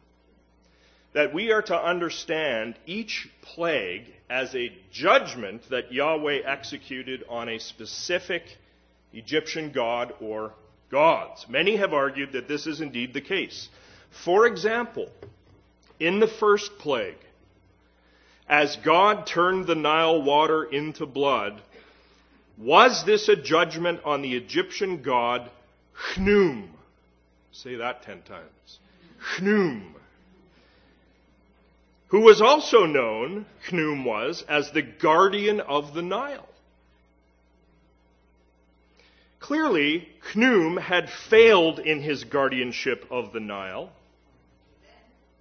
that 1.13 1.33
we 1.33 1.51
are 1.51 1.61
to 1.61 1.81
understand 1.81 2.75
each 2.85 3.29
plague 3.41 4.05
as 4.29 4.53
a 4.53 4.71
judgment 4.91 5.63
that 5.69 5.91
Yahweh 5.91 6.41
executed 6.45 7.23
on 7.29 7.47
a 7.47 7.57
specific 7.57 8.43
Egyptian 9.13 9.71
god 9.71 10.13
or 10.19 10.51
gods. 10.91 11.45
Many 11.47 11.77
have 11.77 11.93
argued 11.93 12.33
that 12.33 12.47
this 12.47 12.67
is 12.67 12.81
indeed 12.81 13.13
the 13.13 13.21
case. 13.21 13.69
For 14.25 14.45
example, 14.45 15.09
in 15.99 16.19
the 16.19 16.27
first 16.27 16.77
plague, 16.79 17.17
as 18.47 18.75
God 18.77 19.27
turned 19.27 19.67
the 19.67 19.75
Nile 19.75 20.21
water 20.21 20.63
into 20.63 21.05
blood, 21.05 21.61
was 22.57 23.03
this 23.05 23.27
a 23.27 23.35
judgment 23.35 24.01
on 24.05 24.21
the 24.21 24.35
Egyptian 24.35 25.01
god 25.01 25.49
Khnum? 25.95 26.67
Say 27.51 27.75
that 27.75 28.03
ten 28.03 28.21
times. 28.21 28.79
Khnum 29.37 29.95
who 32.15 32.21
was 32.21 32.41
also 32.41 32.85
known, 32.85 33.45
Khnum 33.67 34.05
was, 34.05 34.43
as 34.47 34.71
the 34.71 34.81
guardian 34.81 35.59
of 35.59 35.93
the 35.93 36.01
Nile. 36.01 36.47
Clearly, 39.39 40.07
Khnum 40.31 40.79
had 40.79 41.09
failed 41.09 41.79
in 41.79 42.01
his 42.01 42.23
guardianship 42.23 43.05
of 43.11 43.33
the 43.33 43.39
Nile 43.39 43.91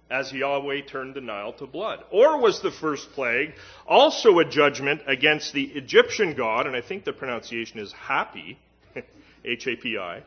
as 0.09 0.31
Yahweh 0.31 0.81
turned 0.81 1.15
the 1.15 1.21
Nile 1.21 1.53
to 1.53 1.65
blood. 1.65 2.03
Or 2.11 2.39
was 2.39 2.61
the 2.61 2.71
first 2.71 3.11
plague 3.13 3.53
also 3.87 4.39
a 4.39 4.45
judgment 4.45 5.01
against 5.07 5.53
the 5.53 5.63
Egyptian 5.63 6.33
god, 6.33 6.67
and 6.67 6.75
I 6.75 6.81
think 6.81 7.03
the 7.03 7.13
pronunciation 7.13 7.79
is 7.79 7.91
Happy, 7.93 8.59
H 9.45 9.67
A 9.67 9.75
P 9.75 9.97
I, 9.97 10.23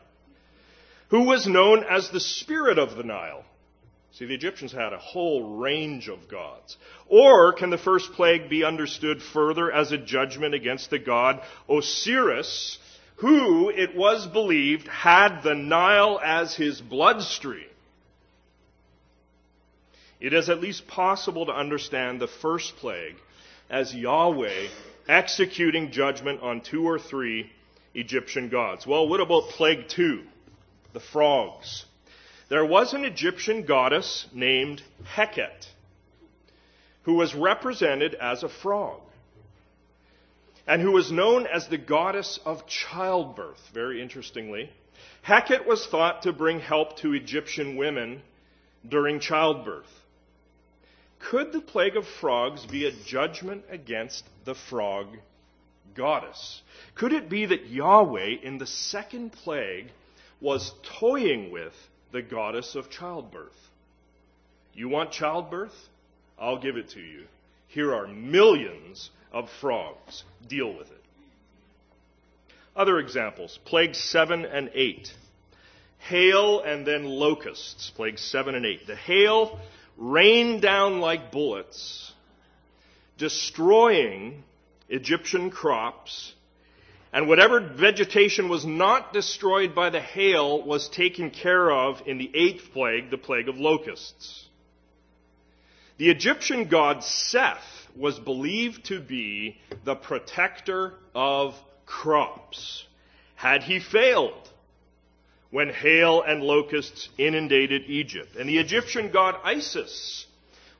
who 1.09 1.23
was 1.23 1.47
known 1.47 1.83
as 1.83 2.09
the 2.09 2.19
spirit 2.19 2.77
of 2.77 2.95
the 2.95 3.03
Nile? 3.03 3.43
See, 4.11 4.25
the 4.25 4.33
Egyptians 4.33 4.71
had 4.71 4.91
a 4.91 4.97
whole 4.97 5.57
range 5.57 6.09
of 6.09 6.27
gods. 6.27 6.77
Or 7.07 7.53
can 7.53 7.69
the 7.69 7.77
first 7.77 8.11
plague 8.13 8.49
be 8.49 8.63
understood 8.63 9.21
further 9.21 9.71
as 9.71 9.91
a 9.91 9.97
judgment 9.97 10.55
against 10.55 10.89
the 10.89 10.99
god 10.99 11.41
Osiris, 11.69 12.79
who, 13.17 13.69
it 13.69 13.95
was 13.95 14.25
believed, 14.25 14.87
had 14.87 15.41
the 15.43 15.53
Nile 15.55 16.19
as 16.23 16.55
his 16.55 16.81
bloodstream? 16.81 17.67
It 20.19 20.33
is 20.33 20.49
at 20.49 20.59
least 20.59 20.87
possible 20.87 21.45
to 21.45 21.53
understand 21.53 22.19
the 22.19 22.27
first 22.27 22.75
plague 22.77 23.15
as 23.69 23.95
Yahweh 23.95 24.67
executing 25.07 25.91
judgment 25.91 26.41
on 26.41 26.61
two 26.61 26.87
or 26.87 26.99
three 26.99 27.51
Egyptian 27.93 28.49
gods. 28.49 28.85
Well, 28.85 29.07
what 29.07 29.19
about 29.21 29.49
plague 29.49 29.87
two? 29.87 30.23
The 30.93 30.99
frogs. 30.99 31.85
There 32.49 32.65
was 32.65 32.93
an 32.93 33.05
Egyptian 33.05 33.63
goddess 33.63 34.27
named 34.33 34.81
Heket 35.15 35.67
who 37.03 37.13
was 37.13 37.33
represented 37.33 38.13
as 38.15 38.43
a 38.43 38.49
frog. 38.49 39.01
and 40.67 40.83
who 40.83 40.91
was 40.91 41.11
known 41.11 41.47
as 41.47 41.67
the 41.67 41.79
goddess 41.79 42.39
of 42.45 42.67
childbirth, 42.67 43.59
very 43.73 43.99
interestingly. 43.99 44.69
Heket 45.25 45.65
was 45.65 45.87
thought 45.87 46.21
to 46.23 46.31
bring 46.31 46.59
help 46.59 46.97
to 46.97 47.13
Egyptian 47.13 47.75
women 47.75 48.21
during 48.87 49.19
childbirth. 49.19 49.89
Could 51.19 51.51
the 51.51 51.61
plague 51.61 51.97
of 51.97 52.07
frogs 52.07 52.65
be 52.65 52.85
a 52.85 52.91
judgment 52.91 53.65
against 53.69 54.23
the 54.45 54.55
frog 54.55 55.07
goddess? 55.95 56.61
Could 56.95 57.13
it 57.13 57.29
be 57.29 57.45
that 57.45 57.67
Yahweh, 57.67 58.37
in 58.41 58.57
the 58.57 58.67
second 58.67 59.31
plague, 59.31 59.91
was 60.41 60.73
toying 60.99 61.51
with 61.51 61.73
the 62.11 62.21
goddess 62.21 62.75
of 62.75 62.89
childbirth? 62.89 63.51
You 64.73 64.87
want 64.87 65.11
childbirth? 65.11 65.75
I'll 66.39 66.59
give 66.59 66.77
it 66.77 66.91
to 66.91 67.01
you. 67.01 67.25
Here 67.67 67.93
are 67.93 68.07
millions 68.07 69.09
of 69.31 69.49
frogs. 69.59 70.23
Deal 70.47 70.73
with 70.73 70.89
it. 70.89 71.03
Other 72.75 72.97
examples 72.99 73.59
plague 73.65 73.93
7 73.93 74.45
and 74.45 74.71
8. 74.73 75.13
Hail 75.99 76.61
and 76.61 76.87
then 76.87 77.03
locusts, 77.03 77.91
plagues 77.95 78.21
7 78.21 78.55
and 78.55 78.65
8. 78.65 78.87
The 78.87 78.95
hail 78.95 79.59
rained 79.99 80.61
down 80.61 81.01
like 81.01 81.31
bullets, 81.31 82.13
destroying 83.17 84.43
Egyptian 84.87 85.51
crops, 85.51 86.33
and 87.11 87.27
whatever 87.27 87.59
vegetation 87.59 88.49
was 88.49 88.65
not 88.65 89.13
destroyed 89.13 89.75
by 89.75 89.89
the 89.89 89.99
hail 89.99 90.63
was 90.63 90.87
taken 90.89 91.29
care 91.29 91.69
of 91.69 92.01
in 92.05 92.17
the 92.17 92.31
eighth 92.33 92.71
plague, 92.71 93.09
the 93.11 93.17
plague 93.17 93.49
of 93.49 93.57
locusts. 93.57 94.45
The 95.97 96.09
Egyptian 96.09 96.69
god 96.69 97.03
Seth 97.03 97.87
was 97.95 98.17
believed 98.17 98.85
to 98.85 99.01
be 99.01 99.57
the 99.83 99.95
protector 99.95 100.93
of 101.13 101.55
crops. 101.85 102.85
Had 103.35 103.63
he 103.63 103.79
failed, 103.79 104.48
when 105.51 105.69
hail 105.69 106.21
and 106.21 106.43
locusts 106.43 107.09
inundated 107.17 107.83
Egypt. 107.87 108.35
And 108.35 108.47
the 108.47 108.59
Egyptian 108.59 109.11
god 109.11 109.35
Isis 109.43 110.25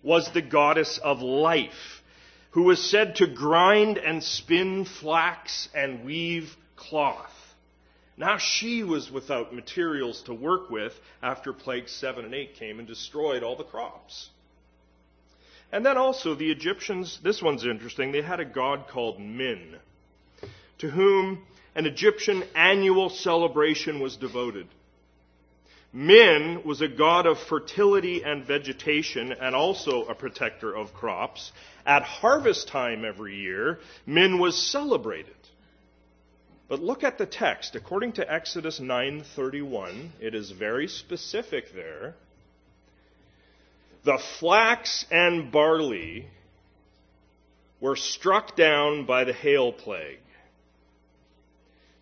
was 0.04 0.32
the 0.32 0.42
goddess 0.42 1.00
of 1.00 1.22
life, 1.22 2.02
who 2.52 2.64
was 2.64 2.90
said 2.90 3.16
to 3.16 3.28
grind 3.28 3.98
and 3.98 4.24
spin 4.24 4.86
flax 4.86 5.70
and 5.74 6.06
weave 6.06 6.56
cloth. 6.76 7.34
Now 8.18 8.38
she 8.38 8.84
was 8.84 9.10
without 9.10 9.54
materials 9.54 10.22
to 10.24 10.34
work 10.34 10.70
with 10.70 10.94
after 11.22 11.54
plagues 11.54 11.92
7 11.94 12.26
and 12.26 12.34
8 12.34 12.56
came 12.56 12.80
and 12.80 12.88
destroyed 12.88 13.44
all 13.44 13.56
the 13.56 13.64
crops. 13.64 14.30
And 15.72 15.86
then 15.86 15.98
also 15.98 16.36
the 16.36 16.52
Egyptians, 16.52 17.20
this 17.24 17.42
one's 17.42 17.66
interesting, 17.66 18.12
they 18.12 18.22
had 18.22 18.40
a 18.40 18.46
god 18.46 18.88
called 18.88 19.20
Min, 19.22 19.78
to 20.80 20.90
whom 20.90 21.46
an 21.76 21.86
Egyptian 21.86 22.44
annual 22.56 23.10
celebration 23.10 24.00
was 24.00 24.18
devoted. 24.18 24.68
Min 25.92 26.62
was 26.66 26.82
a 26.82 26.88
god 26.88 27.26
of 27.26 27.40
fertility 27.40 28.24
and 28.24 28.46
vegetation 28.46 29.32
and 29.32 29.56
also 29.56 30.06
a 30.06 30.14
protector 30.14 30.76
of 30.76 30.94
crops. 30.94 31.52
At 31.86 32.04
harvest 32.04 32.68
time 32.68 33.04
every 33.04 33.38
year, 33.38 33.80
Min 34.06 34.38
was 34.38 34.56
celebrated. 34.56 35.34
But 36.68 36.82
look 36.82 37.04
at 37.04 37.18
the 37.18 37.26
text. 37.26 37.76
According 37.76 38.14
to 38.14 38.32
Exodus 38.32 38.80
9:31, 38.80 40.12
it 40.20 40.36
is 40.36 40.52
very 40.52 40.88
specific 40.88 41.74
there. 41.74 42.14
The 44.04 44.20
flax 44.40 45.06
and 45.10 45.52
barley 45.52 46.28
were 47.82 47.96
struck 47.96 48.56
down 48.56 49.06
by 49.06 49.24
the 49.24 49.34
hail 49.34 49.72
plague. 49.72 50.20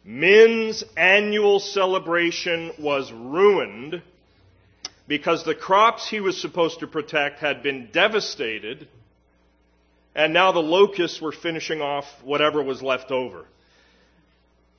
Min's 0.08 0.86
annual 0.96 1.60
celebration 1.60 2.72
was 2.80 3.12
ruined 3.12 4.02
because 5.06 5.43
the 5.43 5.54
crops 5.54 6.08
he 6.08 6.22
was 6.22 6.39
supposed 6.39 6.80
to 6.80 6.88
protect 6.88 7.39
had 7.39 7.62
been 7.62 7.89
devastated, 7.91 8.88
and 10.15 10.32
now 10.32 10.54
the 10.54 10.62
locusts 10.62 11.20
were 11.20 11.34
finishing 11.34 11.82
off 11.82 12.06
whatever 12.24 12.63
was 12.63 12.82
left 12.82 13.12
over. 13.12 13.43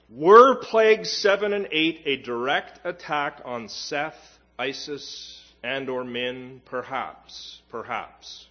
Were 0.08 0.54
plagues 0.54 1.12
7 1.12 1.52
and 1.52 1.68
8 1.70 2.02
a 2.06 2.16
direct 2.16 2.80
attack 2.86 3.42
on 3.44 3.68
Seth, 3.68 4.38
Isis, 4.58 5.42
and 5.62 5.90
or 5.90 6.04
Min? 6.04 6.62
Perhaps. 6.64 7.60
Perhaps. 7.68 8.46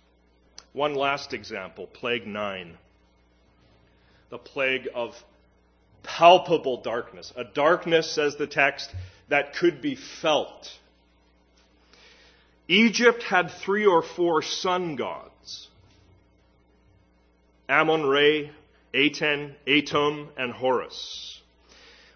One 0.74 0.94
last 0.94 1.34
example, 1.34 1.88
plague 1.88 2.28
9. 2.28 2.78
The 4.30 4.38
plague 4.38 4.88
of 4.94 5.16
palpable 6.08 6.82
darkness. 6.82 7.32
A 7.36 7.44
darkness, 7.44 8.10
says 8.10 8.38
the 8.38 8.48
text, 8.48 8.90
that 9.30 9.56
could 9.56 9.82
be 9.82 9.96
felt. 9.96 10.70
Egypt 12.68 13.24
had 13.24 13.52
three 13.52 13.86
or 13.86 14.02
four 14.02 14.42
sun 14.42 14.96
gods 14.96 15.68
Ammon 17.70 18.06
Re, 18.06 18.52
Aten, 18.94 19.56
Atum, 19.68 20.30
and 20.38 20.54
Horus. 20.54 21.42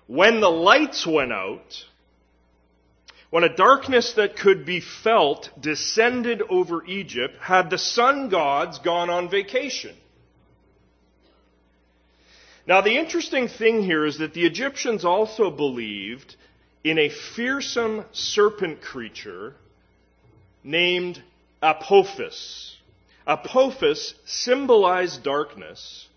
When 0.08 0.39
the 0.39 0.49
lights 0.49 1.06
went 1.06 1.34
out, 1.34 1.84
when 3.30 3.43
a 3.43 3.56
darkness 3.56 4.13
that 4.13 4.38
could 4.38 4.65
be 4.65 4.80
felt 4.80 5.49
descended 5.60 6.41
over 6.49 6.86
Egypt, 6.86 7.36
had 7.41 7.69
the 7.69 7.77
sun 7.77 8.30
gods 8.30 8.80
gone 8.80 9.10
on 9.10 9.30
vacation? 9.30 9.95
Now, 12.67 12.82
the 12.82 12.97
interesting 12.97 13.47
thing 13.47 13.84
here 13.84 14.06
is 14.06 14.19
that 14.19 14.34
the 14.34 14.45
Egyptians 14.45 15.04
also 15.04 15.50
believed 15.50 16.36
in 16.84 16.97
a 17.00 17.10
fearsome 17.10 18.06
serpent 18.12 18.82
creature 18.82 19.56
named 20.63 21.21
Apophis. 21.62 22.78
Apophis 23.26 24.13
symbolized 24.26 25.24
darkness, 25.24 26.08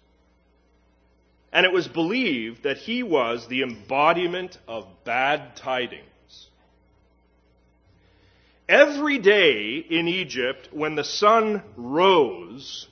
and 1.53 1.65
it 1.65 1.73
was 1.73 1.89
believed 1.89 2.65
that 2.65 2.79
he 2.79 3.03
was 3.03 3.47
the 3.47 3.63
embodiment 3.63 4.59
of 4.67 4.87
bad 5.05 5.57
tidings. 5.57 6.49
Every 8.69 9.19
day 9.19 9.77
in 9.77 10.09
Egypt, 10.09 10.71
when 10.73 10.95
the 10.95 11.05
sun 11.05 11.63
rose, 11.77 12.89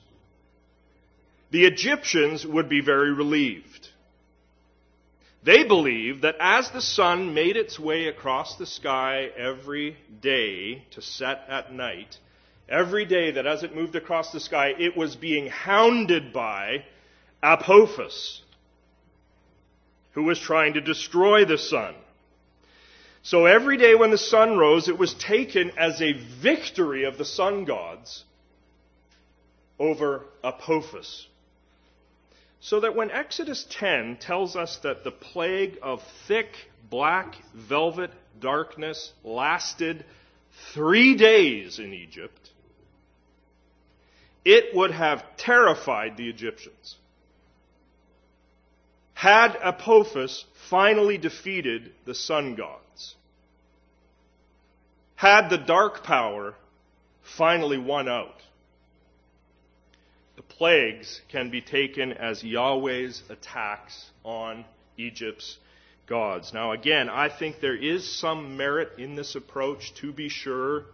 the 1.53 1.65
Egyptians 1.65 2.47
would 2.47 2.67
be 2.67 2.81
very 2.81 3.13
relieved. 3.13 3.89
They 5.43 5.63
believed 5.63 6.23
that 6.23 6.35
as 6.39 6.71
the 6.71 6.81
sun 6.81 7.35
made 7.35 7.57
its 7.57 7.79
way 7.79 8.07
across 8.07 8.55
the 8.55 8.65
sky 8.65 9.29
every 9.37 9.95
day 10.19 10.83
to 10.91 11.01
set 11.03 11.45
at 11.47 11.71
night, 11.71 12.17
every 12.67 13.05
day 13.05 13.29
that 13.31 13.45
as 13.45 13.61
it 13.61 13.75
moved 13.75 13.95
across 13.95 14.31
the 14.31 14.39
sky, 14.39 14.73
it 14.79 14.97
was 14.97 15.15
being 15.15 15.45
hounded 15.45 16.33
by 16.33 16.85
Apophis, 17.43 18.41
who 20.13 20.23
was 20.23 20.39
trying 20.39 20.73
to 20.73 20.81
destroy 20.81 21.45
the 21.45 21.59
sun. 21.59 21.93
So 23.21 23.45
every 23.45 23.77
day 23.77 23.93
when 23.93 24.09
the 24.09 24.17
sun 24.17 24.57
rose, 24.57 24.87
it 24.87 24.97
was 24.97 25.13
taken 25.13 25.71
as 25.77 26.01
a 26.01 26.13
victory 26.41 27.03
of 27.03 27.19
the 27.19 27.25
sun 27.25 27.65
gods 27.65 28.23
over 29.77 30.25
Apophis. 30.43 31.27
So 32.63 32.79
that 32.79 32.95
when 32.95 33.11
Exodus 33.11 33.67
10 33.71 34.17
tells 34.21 34.55
us 34.55 34.77
that 34.83 35.03
the 35.03 35.11
plague 35.11 35.77
of 35.81 36.01
thick 36.29 36.47
black 36.89 37.35
velvet 37.53 38.09
darkness 38.39 39.11
lasted 39.21 40.05
three 40.73 41.15
days 41.15 41.79
in 41.79 41.93
Egypt, 41.93 42.51
it 44.45 44.73
would 44.73 44.91
have 44.91 45.25
terrified 45.35 46.15
the 46.15 46.29
Egyptians. 46.29 46.95
Had 49.13 49.57
Apophis 49.61 50.45
finally 50.69 51.17
defeated 51.17 51.91
the 52.05 52.15
sun 52.15 52.55
gods, 52.55 53.15
had 55.15 55.49
the 55.49 55.57
dark 55.57 56.05
power 56.05 56.55
finally 57.23 57.77
won 57.77 58.07
out, 58.07 58.39
plagues 60.57 61.21
can 61.29 61.49
be 61.49 61.61
taken 61.61 62.13
as 62.13 62.43
Yahweh's 62.43 63.23
attacks 63.29 64.11
on 64.23 64.65
Egypt's 64.97 65.57
gods. 66.07 66.53
Now, 66.53 66.71
again, 66.71 67.09
I 67.09 67.29
think 67.29 67.59
there 67.59 67.75
is 67.75 68.19
some 68.19 68.57
merit 68.57 68.93
in 68.97 69.15
this 69.15 69.35
approach, 69.35 69.93
to 69.95 70.11
be 70.11 70.29
sure. 70.29 70.85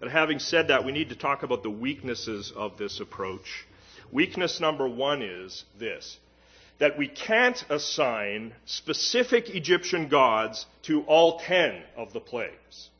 But 0.00 0.10
having 0.10 0.38
said 0.38 0.68
that, 0.68 0.84
we 0.84 0.92
need 0.92 1.10
to 1.10 1.16
talk 1.16 1.42
about 1.42 1.62
the 1.62 1.70
weaknesses 1.70 2.52
of 2.54 2.76
this 2.76 3.00
approach. 3.00 3.66
Weakness 4.12 4.60
number 4.60 4.88
one 4.88 5.22
is 5.22 5.64
this 5.78 6.18
that 6.80 6.98
we 6.98 7.06
can't 7.06 7.64
assign 7.70 8.52
specific 8.66 9.48
Egyptian 9.48 10.08
gods 10.08 10.66
to 10.82 11.02
all 11.02 11.38
ten 11.38 11.80
of 11.96 12.12
the 12.12 12.20
plagues 12.20 12.90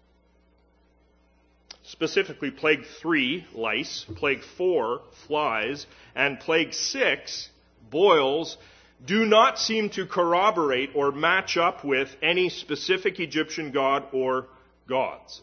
specifically 1.84 2.50
plague 2.50 2.84
3, 3.00 3.46
lice, 3.54 4.06
plague 4.16 4.42
4, 4.56 5.00
flies, 5.26 5.86
and 6.14 6.40
plague 6.40 6.72
6, 6.72 7.48
boils, 7.90 8.56
do 9.04 9.26
not 9.26 9.58
seem 9.58 9.90
to 9.90 10.06
corroborate 10.06 10.90
or 10.94 11.12
match 11.12 11.56
up 11.56 11.84
with 11.84 12.08
any 12.22 12.48
specific 12.48 13.20
Egyptian 13.20 13.70
god 13.70 14.04
or 14.12 14.46
gods. 14.88 15.42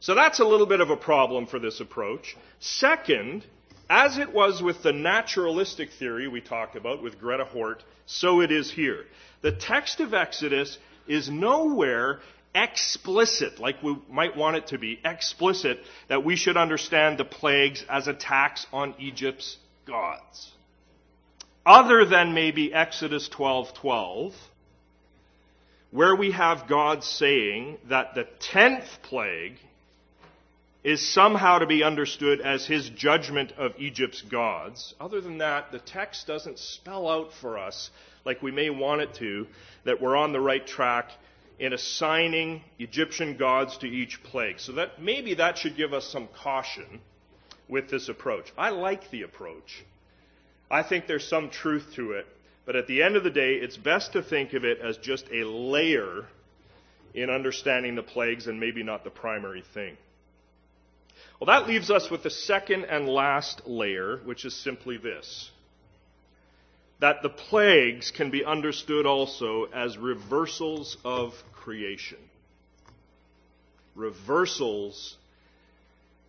So 0.00 0.14
that's 0.14 0.40
a 0.40 0.44
little 0.44 0.66
bit 0.66 0.80
of 0.80 0.90
a 0.90 0.96
problem 0.96 1.46
for 1.46 1.58
this 1.58 1.80
approach. 1.80 2.36
Second, 2.58 3.44
as 3.90 4.16
it 4.16 4.32
was 4.32 4.62
with 4.62 4.82
the 4.82 4.92
naturalistic 4.92 5.90
theory 5.92 6.26
we 6.26 6.40
talked 6.40 6.74
about 6.74 7.02
with 7.02 7.20
Greta 7.20 7.44
Hort, 7.44 7.84
so 8.06 8.40
it 8.40 8.50
is 8.50 8.70
here. 8.70 9.04
The 9.42 9.52
text 9.52 10.00
of 10.00 10.14
Exodus 10.14 10.78
is 11.06 11.28
nowhere 11.28 12.20
explicit, 12.54 13.58
like 13.58 13.82
we 13.82 13.96
might 14.10 14.36
want 14.36 14.56
it 14.56 14.68
to 14.68 14.78
be, 14.78 15.00
explicit 15.04 15.78
that 16.08 16.24
we 16.24 16.36
should 16.36 16.56
understand 16.56 17.18
the 17.18 17.24
plagues 17.24 17.84
as 17.88 18.08
attacks 18.08 18.66
on 18.72 18.94
Egypt's 18.98 19.56
gods. 19.86 20.50
Other 21.64 22.04
than 22.04 22.34
maybe 22.34 22.74
Exodus 22.74 23.28
12:12, 23.28 24.34
where 25.90 26.16
we 26.16 26.32
have 26.32 26.66
God 26.68 27.04
saying 27.04 27.78
that 27.88 28.14
the 28.14 28.24
tenth 28.40 29.02
plague 29.02 29.58
is 30.82 31.12
somehow 31.12 31.58
to 31.58 31.66
be 31.66 31.84
understood 31.84 32.40
as 32.40 32.66
his 32.66 32.88
judgment 32.88 33.52
of 33.52 33.72
Egypt's 33.78 34.20
gods. 34.22 34.94
Other 35.00 35.20
than 35.20 35.38
that, 35.38 35.70
the 35.70 35.78
text 35.78 36.26
doesn't 36.26 36.58
spell 36.58 37.08
out 37.08 37.32
for 37.40 37.56
us, 37.56 37.90
like 38.24 38.42
we 38.42 38.50
may 38.50 38.68
want 38.68 39.00
it 39.00 39.14
to, 39.14 39.46
that 39.84 40.00
we're 40.00 40.16
on 40.16 40.32
the 40.32 40.40
right 40.40 40.66
track 40.66 41.10
in 41.62 41.72
assigning 41.72 42.60
Egyptian 42.80 43.36
gods 43.36 43.78
to 43.78 43.86
each 43.86 44.20
plague. 44.24 44.58
So 44.58 44.72
that 44.72 45.00
maybe 45.00 45.34
that 45.34 45.56
should 45.56 45.76
give 45.76 45.92
us 45.92 46.04
some 46.04 46.26
caution 46.42 47.00
with 47.68 47.88
this 47.88 48.08
approach. 48.08 48.52
I 48.58 48.70
like 48.70 49.12
the 49.12 49.22
approach. 49.22 49.84
I 50.68 50.82
think 50.82 51.06
there's 51.06 51.28
some 51.28 51.50
truth 51.50 51.86
to 51.94 52.12
it, 52.12 52.26
but 52.66 52.74
at 52.74 52.88
the 52.88 53.04
end 53.04 53.14
of 53.14 53.22
the 53.22 53.30
day, 53.30 53.54
it's 53.54 53.76
best 53.76 54.14
to 54.14 54.24
think 54.24 54.54
of 54.54 54.64
it 54.64 54.80
as 54.80 54.96
just 54.96 55.26
a 55.32 55.44
layer 55.44 56.24
in 57.14 57.30
understanding 57.30 57.94
the 57.94 58.02
plagues 58.02 58.48
and 58.48 58.58
maybe 58.58 58.82
not 58.82 59.04
the 59.04 59.10
primary 59.10 59.62
thing. 59.72 59.96
Well, 61.38 61.46
that 61.46 61.68
leaves 61.68 61.92
us 61.92 62.10
with 62.10 62.24
the 62.24 62.30
second 62.30 62.86
and 62.86 63.08
last 63.08 63.68
layer, 63.68 64.16
which 64.24 64.44
is 64.44 64.52
simply 64.52 64.96
this 64.96 65.51
that 67.02 67.20
the 67.20 67.28
plagues 67.28 68.12
can 68.12 68.30
be 68.30 68.44
understood 68.44 69.06
also 69.06 69.64
as 69.74 69.98
reversals 69.98 70.96
of 71.04 71.34
creation. 71.52 72.18
Reversals 73.96 75.16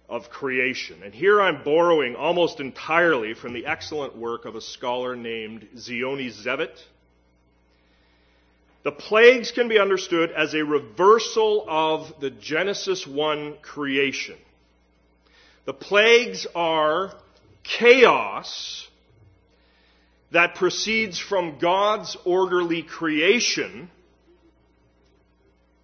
of 0.10 0.32
creation. 0.32 1.04
And 1.04 1.14
here 1.14 1.40
I'm 1.40 1.64
borrowing 1.64 2.16
almost 2.16 2.60
entirely 2.60 3.36
from 3.36 3.54
the 3.54 3.68
excellent 3.68 4.18
work 4.18 4.46
of 4.46 4.56
a 4.56 4.62
scholar 4.62 5.16
named 5.16 5.68
Ziony 5.78 6.32
Zevit. 6.32 6.82
The 8.82 8.92
plagues 8.92 9.52
can 9.52 9.68
be 9.68 9.78
understood 9.78 10.32
as 10.32 10.56
a 10.56 10.66
reversal 10.66 11.66
of 11.68 12.20
the 12.20 12.32
Genesis 12.32 13.06
1 13.06 13.58
creation. 13.62 14.38
The 15.66 15.74
plagues 15.76 16.48
are 16.56 17.14
chaos 17.62 18.88
that 20.34 20.56
proceeds 20.56 21.20
from 21.20 21.60
God's 21.60 22.18
orderly 22.26 22.82
creation 22.82 23.90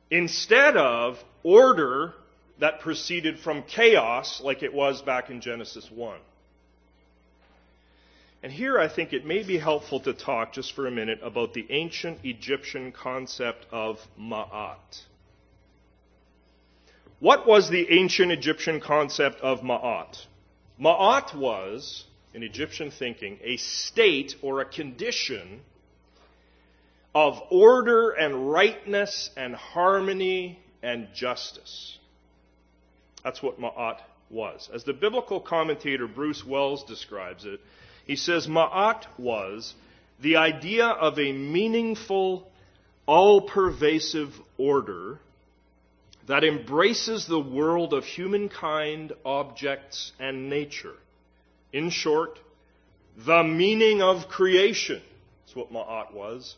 instead 0.10 0.76
of 0.76 1.24
order 1.44 2.14
that 2.60 2.82
proceeded 2.82 3.40
from 3.40 3.62
chaos 3.64 4.42
like 4.42 4.64
it 4.64 4.74
was 4.74 5.04
back 5.04 5.30
in 5.30 5.40
Genesis 5.40 5.90
1. 5.92 6.18
And 8.42 8.52
here 8.52 8.80
I 8.80 8.88
think 8.88 9.14
it 9.14 9.24
may 9.24 9.44
be 9.44 9.60
helpful 9.60 10.00
to 10.02 10.14
talk 10.14 10.54
just 10.54 10.74
for 10.74 10.88
a 10.88 10.92
minute 10.92 11.20
about 11.22 11.54
the 11.54 11.68
ancient 11.70 12.20
Egyptian 12.24 12.92
concept 12.92 13.68
of 13.72 14.00
Ma'at. 14.20 15.04
What 17.20 17.46
was 17.46 17.70
the 17.70 17.92
ancient 17.92 18.32
Egyptian 18.32 18.80
concept 18.80 19.42
of 19.42 19.62
Ma'at? 19.62 20.26
Ma'at 20.82 21.36
was, 21.36 22.06
in 22.34 22.44
Egyptian 22.44 22.92
thinking, 22.92 23.39
a 23.44 23.58
state 23.58 24.36
or 24.42 24.62
a 24.62 24.65
condition 24.65 25.62
of 27.15 27.42
order 27.50 28.12
and 28.12 28.52
rightness 28.52 29.30
and 29.36 29.56
harmony 29.56 30.60
and 30.84 31.08
justice. 31.13 31.98
That's 33.24 33.42
what 33.42 33.60
Ma'at 33.60 34.00
was. 34.30 34.70
As 34.74 34.84
the 34.84 34.94
biblical 34.94 35.39
commentator 35.39 36.08
Bruce 36.08 36.46
Wells 36.46 36.84
describes 36.84 37.46
it, 37.46 37.60
he 38.06 38.15
says 38.15 38.48
Ma'at 38.48 39.06
was 39.18 39.74
the 40.22 40.38
idea 40.38 40.86
of 40.86 41.18
a 41.18 41.32
meaningful, 41.32 42.48
all 43.06 43.42
pervasive 43.42 44.34
order 44.58 45.20
that 46.28 46.44
embraces 46.44 47.26
the 47.26 47.39
world 47.39 47.94
of 47.94 48.06
humankind, 48.06 49.13
objects, 49.26 50.12
and 50.20 50.50
nature. 50.50 50.96
In 51.72 51.90
short, 51.90 52.40
the 53.26 53.44
meaning 53.44 54.02
of 54.02 54.28
creation. 54.28 55.02
That's 55.46 55.56
what 55.56 55.72
Ma'at 55.72 56.14
was. 56.14 56.56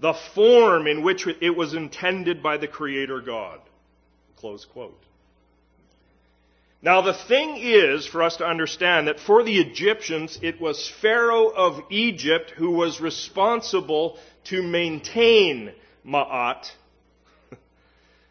The 0.00 0.14
form 0.34 0.86
in 0.86 1.02
which 1.02 1.26
it 1.26 1.56
was 1.56 1.74
intended 1.74 2.42
by 2.42 2.58
the 2.58 2.68
Creator 2.68 3.20
God. 3.22 3.60
Close 4.36 4.64
quote. 4.64 5.00
Now, 6.82 7.00
the 7.00 7.14
thing 7.14 7.56
is 7.56 8.06
for 8.06 8.22
us 8.22 8.36
to 8.36 8.46
understand 8.46 9.08
that 9.08 9.18
for 9.18 9.42
the 9.42 9.58
Egyptians, 9.58 10.38
it 10.42 10.60
was 10.60 10.92
Pharaoh 11.00 11.48
of 11.48 11.82
Egypt 11.90 12.50
who 12.50 12.72
was 12.72 13.00
responsible 13.00 14.18
to 14.44 14.62
maintain 14.62 15.72
Ma'at 16.06 16.70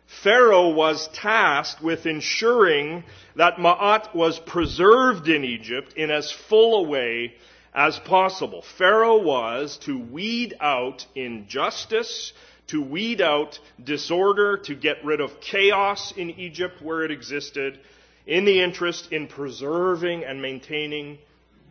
Pharaoh 0.07 0.69
was 0.69 1.07
tasked 1.09 1.81
with 1.81 2.05
ensuring 2.05 3.03
that 3.35 3.57
Ma'at 3.57 4.13
was 4.13 4.39
preserved 4.39 5.27
in 5.27 5.43
Egypt 5.43 5.93
in 5.93 6.11
as 6.11 6.31
full 6.31 6.85
a 6.85 6.87
way 6.87 7.35
as 7.73 7.99
possible. 7.99 8.61
Pharaoh 8.61 9.21
was 9.21 9.77
to 9.79 9.99
weed 9.99 10.55
out 10.59 11.05
injustice, 11.15 12.33
to 12.67 12.81
weed 12.81 13.21
out 13.21 13.59
disorder, 13.83 14.57
to 14.57 14.75
get 14.75 15.03
rid 15.03 15.21
of 15.21 15.39
chaos 15.41 16.11
in 16.13 16.31
Egypt 16.31 16.81
where 16.81 17.03
it 17.03 17.11
existed, 17.11 17.79
in 18.25 18.45
the 18.45 18.61
interest 18.61 19.11
in 19.11 19.27
preserving 19.27 20.23
and 20.23 20.41
maintaining 20.41 21.19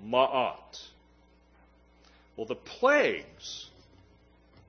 Ma'at. 0.05 0.83
Well, 2.37 2.47
the 2.47 2.55
plagues 2.55 3.70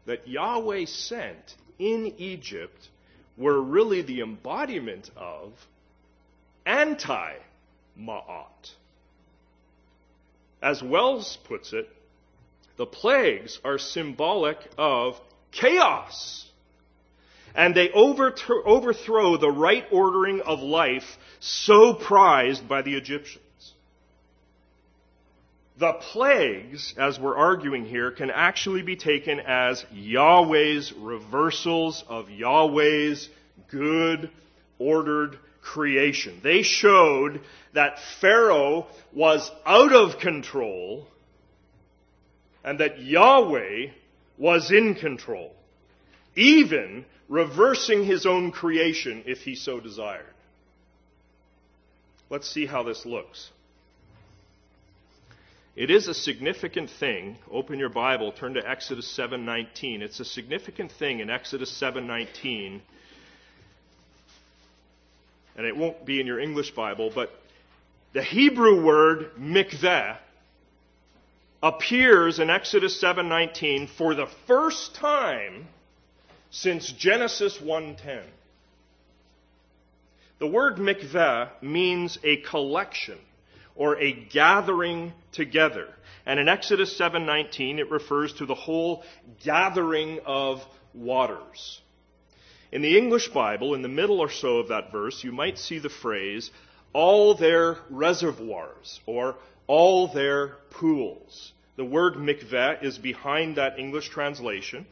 that 0.06 0.28
Yahweh 0.28 0.86
sent 0.86 1.56
in 1.78 2.13
Egypt 2.17 2.89
were 3.38 3.62
really 3.62 4.02
the 4.02 4.21
embodiment 4.21 5.10
of 5.15 5.54
anti 6.65 7.34
Ma'at. 8.00 8.71
As 10.62 10.82
Wells 10.82 11.38
puts 11.48 11.74
it, 11.74 11.89
the 12.78 12.86
plagues 12.86 13.60
are 13.63 13.78
symbolic 13.78 14.58
of 14.78 15.19
chaos. 15.52 16.45
And 17.54 17.74
they 17.74 17.89
overthrow 17.89 19.38
the 19.38 19.52
right 19.52 19.86
ordering 19.91 20.41
of 20.41 20.60
life 20.60 21.17
so 21.39 21.93
prized 21.93 22.67
by 22.67 22.82
the 22.82 22.95
Egyptians. 22.95 23.44
The 25.77 25.93
plagues, 25.93 26.93
as 26.97 27.19
we're 27.19 27.35
arguing 27.35 27.85
here, 27.85 28.09
can 28.11 28.31
actually 28.31 28.81
be 28.81 28.95
taken 28.95 29.41
as 29.41 29.85
Yahweh's 29.91 30.93
reversals 30.93 32.03
of 32.07 32.29
Yahweh's 32.29 33.29
good, 33.69 34.29
ordered 34.79 35.38
creation. 35.61 36.39
They 36.41 36.61
showed 36.61 37.41
that 37.73 37.99
Pharaoh 38.21 38.88
was 39.11 39.51
out 39.65 39.91
of 39.91 40.19
control 40.19 41.07
and 42.63 42.79
that 42.79 43.01
Yahweh 43.01 43.88
was 44.38 44.71
in 44.71 44.95
control, 44.95 45.53
even 46.35 47.05
reversing 47.27 48.05
his 48.05 48.25
own 48.25 48.51
creation 48.51 49.23
if 49.25 49.39
he 49.41 49.55
so 49.55 49.81
desired. 49.81 50.25
Let's 52.29 52.49
see 52.49 52.65
how 52.65 52.83
this 52.83 53.05
looks. 53.05 53.51
It 55.75 55.89
is 55.89 56.07
a 56.07 56.13
significant 56.13 56.89
thing. 56.89 57.38
Open 57.51 57.79
your 57.79 57.89
Bible, 57.89 58.31
turn 58.31 58.53
to 58.53 58.69
Exodus 58.69 59.07
7:19. 59.17 60.01
It's 60.01 60.21
a 60.21 60.25
significant 60.25 60.91
thing 60.93 61.19
in 61.19 61.29
Exodus 61.29 61.69
7:19. 61.69 62.81
And 65.57 65.65
it 65.65 65.75
won't 65.75 66.05
be 66.05 66.21
in 66.21 66.27
your 66.27 66.39
English 66.39 66.71
Bible, 66.71 67.11
but 67.13 67.29
the 68.13 68.23
Hebrew 68.23 68.81
word 68.81 69.31
mikveh 69.38 70.17
appears 71.61 72.39
in 72.39 72.49
Exodus 72.49 72.97
7:19 73.01 73.88
for 73.88 74.15
the 74.15 74.27
first 74.47 74.95
time 74.95 75.67
since 76.51 76.89
Genesis 76.89 77.59
1:10. 77.59 78.23
The 80.39 80.47
word 80.47 80.77
mikveh 80.77 81.49
means 81.61 82.17
a 82.23 82.38
collection 82.38 83.19
or 83.75 83.97
a 83.97 84.11
gathering 84.11 85.13
together. 85.31 85.88
And 86.25 86.39
in 86.39 86.47
Exodus 86.47 86.97
7:19 86.97 87.77
it 87.77 87.91
refers 87.91 88.33
to 88.33 88.45
the 88.45 88.55
whole 88.55 89.03
gathering 89.43 90.19
of 90.25 90.65
waters. 90.93 91.81
In 92.71 92.81
the 92.81 92.97
English 92.97 93.29
Bible, 93.29 93.73
in 93.73 93.81
the 93.81 93.88
middle 93.88 94.19
or 94.19 94.29
so 94.29 94.57
of 94.57 94.69
that 94.69 94.91
verse, 94.91 95.23
you 95.23 95.31
might 95.31 95.57
see 95.57 95.79
the 95.79 95.89
phrase, 95.89 96.51
all 96.93 97.35
their 97.35 97.77
reservoirs, 97.89 98.99
or 99.05 99.35
all 99.67 100.07
their 100.07 100.55
pools. 100.71 101.53
The 101.75 101.85
word 101.85 102.15
mikveh 102.15 102.83
is 102.83 102.97
behind 102.97 103.57
that 103.57 103.77
English 103.77 104.09
translation. 104.09 104.85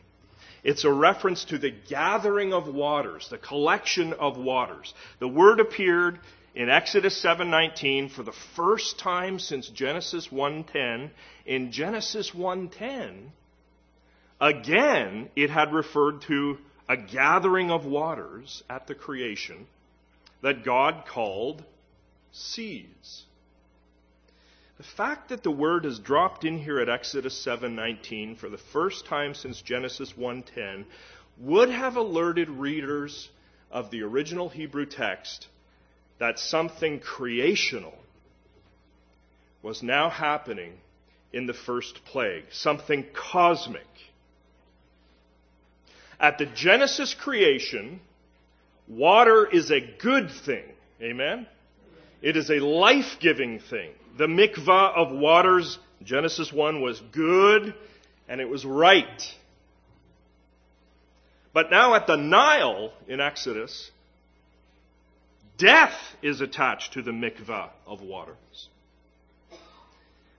It's 0.63 0.85
a 0.85 0.91
reference 0.91 1.45
to 1.45 1.57
the 1.57 1.71
gathering 1.71 2.53
of 2.53 2.67
waters, 2.67 3.27
the 3.29 3.37
collection 3.37 4.13
of 4.13 4.37
waters. 4.37 4.93
The 5.19 5.27
word 5.27 5.59
appeared 5.59 6.19
in 6.55 6.69
Exodus 6.69 7.19
7:19 7.23 8.11
for 8.11 8.23
the 8.23 8.31
first 8.31 8.99
time 8.99 9.39
since 9.39 9.67
Genesis 9.69 10.27
1:10. 10.27 11.09
In 11.45 11.71
Genesis 11.71 12.31
1:10, 12.31 13.31
again 14.39 15.29
it 15.35 15.49
had 15.49 15.73
referred 15.73 16.21
to 16.23 16.59
a 16.87 16.97
gathering 16.97 17.71
of 17.71 17.85
waters 17.85 18.63
at 18.69 18.87
the 18.87 18.95
creation 18.95 19.67
that 20.41 20.63
God 20.63 21.05
called 21.07 21.63
seas. 22.31 23.23
The 24.77 24.83
fact 24.83 25.29
that 25.29 25.43
the 25.43 25.51
word 25.51 25.85
is 25.85 25.99
dropped 25.99 26.43
in 26.45 26.57
here 26.59 26.79
at 26.79 26.89
Exodus 26.89 27.43
7:19 27.43 28.35
for 28.37 28.49
the 28.49 28.57
first 28.57 29.05
time 29.05 29.33
since 29.33 29.61
Genesis 29.61 30.13
1:10 30.13 30.85
would 31.39 31.69
have 31.69 31.95
alerted 31.95 32.49
readers 32.49 33.29
of 33.71 33.89
the 33.89 34.03
original 34.03 34.49
Hebrew 34.49 34.85
text 34.85 35.47
that 36.23 36.39
something 36.39 37.01
creational 37.01 37.93
was 39.61 39.83
now 39.83 40.09
happening 40.09 40.71
in 41.33 41.47
the 41.47 41.53
first 41.53 41.99
plague, 42.05 42.45
something 42.49 43.05
cosmic. 43.13 43.85
At 46.21 46.37
the 46.37 46.45
Genesis 46.45 47.13
creation, 47.13 47.99
water 48.87 49.45
is 49.45 49.69
a 49.69 49.81
good 49.81 50.31
thing. 50.45 50.63
Amen? 51.01 51.45
It 52.21 52.37
is 52.37 52.49
a 52.49 52.59
life 52.59 53.17
giving 53.19 53.59
thing. 53.59 53.91
The 54.17 54.27
mikvah 54.27 54.95
of 54.95 55.11
waters, 55.11 55.77
Genesis 56.03 56.53
1, 56.53 56.81
was 56.81 57.01
good 57.11 57.73
and 58.29 58.39
it 58.39 58.47
was 58.47 58.63
right. 58.63 59.35
But 61.51 61.69
now 61.69 61.95
at 61.95 62.07
the 62.07 62.15
Nile 62.15 62.93
in 63.09 63.19
Exodus, 63.19 63.91
death 65.57 65.95
is 66.21 66.41
attached 66.41 66.93
to 66.93 67.01
the 67.01 67.11
mikvah 67.11 67.69
of 67.85 68.01
waters. 68.01 68.69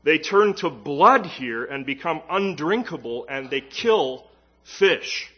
They 0.03 0.19
turn 0.19 0.55
to 0.57 0.71
blood 0.71 1.25
here 1.25 1.65
and 1.65 1.87
become 1.87 2.23
undrinkable 2.31 3.27
and 3.29 3.49
they 3.49 3.63
kill 3.63 4.27
fish. 4.79 5.31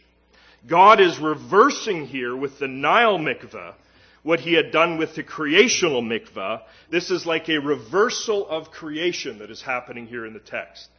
God 0.67 0.99
is 0.99 1.19
reversing 1.19 2.05
here 2.05 2.35
with 2.35 2.59
the 2.59 2.67
Nile 2.67 3.17
mikvah 3.17 3.75
what 4.23 4.41
he 4.41 4.53
had 4.53 4.71
done 4.71 4.97
with 4.97 5.15
the 5.15 5.23
creational 5.23 6.01
mikvah. 6.01 6.61
This 6.89 7.11
is 7.11 7.25
like 7.25 7.47
a 7.47 7.59
reversal 7.59 8.45
of 8.49 8.71
creation 8.71 9.39
that 9.39 9.49
is 9.49 9.61
happening 9.61 10.05
here 10.05 10.25
in 10.25 10.33
the 10.33 10.39
text. 10.39 10.89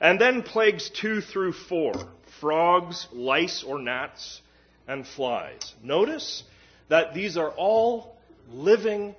And 0.00 0.20
then 0.20 0.44
plagues 0.44 0.88
two 0.90 1.20
through 1.20 1.52
four 1.52 1.94
frogs, 2.40 3.08
lice 3.12 3.64
or 3.64 3.80
gnats, 3.80 4.40
and 4.86 5.04
flies. 5.04 5.74
Notice 5.82 6.44
that 6.88 7.12
these 7.12 7.36
are 7.36 7.50
all 7.50 8.15
living 8.50 9.14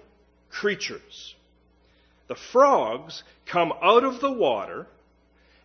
creatures. 0.49 1.35
The 2.27 2.35
frogs 2.35 3.23
come 3.45 3.73
out 3.81 4.03
of 4.03 4.19
the 4.19 4.31
water 4.31 4.87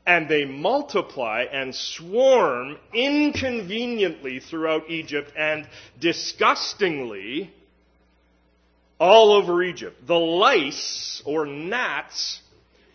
and 0.07 0.29
they 0.29 0.45
multiply 0.45 1.45
and 1.51 1.75
swarm 1.75 2.77
inconveniently 2.93 4.41
throughout 4.41 4.91
Egypt 4.91 5.33
and 5.37 5.67
disgustingly 6.01 7.53
all 8.99 9.33
over 9.33 9.63
Egypt. 9.63 10.07
The 10.07 10.19
lice 10.19 11.23
or 11.25 11.47
gnats 11.47 12.41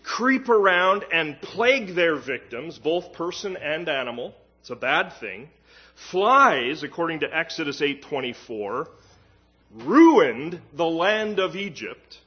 creep 0.04 0.48
around 0.50 1.04
and 1.12 1.42
plague 1.42 1.96
their 1.96 2.16
victims, 2.16 2.78
both 2.78 3.14
person 3.14 3.58
and 3.58 3.90
animal. 3.90 4.34
It's 4.62 4.70
a 4.70 4.76
bad 4.76 5.14
thing. 5.20 5.50
Flies, 6.12 6.84
according 6.84 7.22
to 7.22 7.38
Exodus 7.38 7.82
8:24, 7.82 8.88
ruined 9.74 10.62
the 10.74 10.86
land 10.86 11.40
of 11.40 11.56
Egypt, 11.56 12.18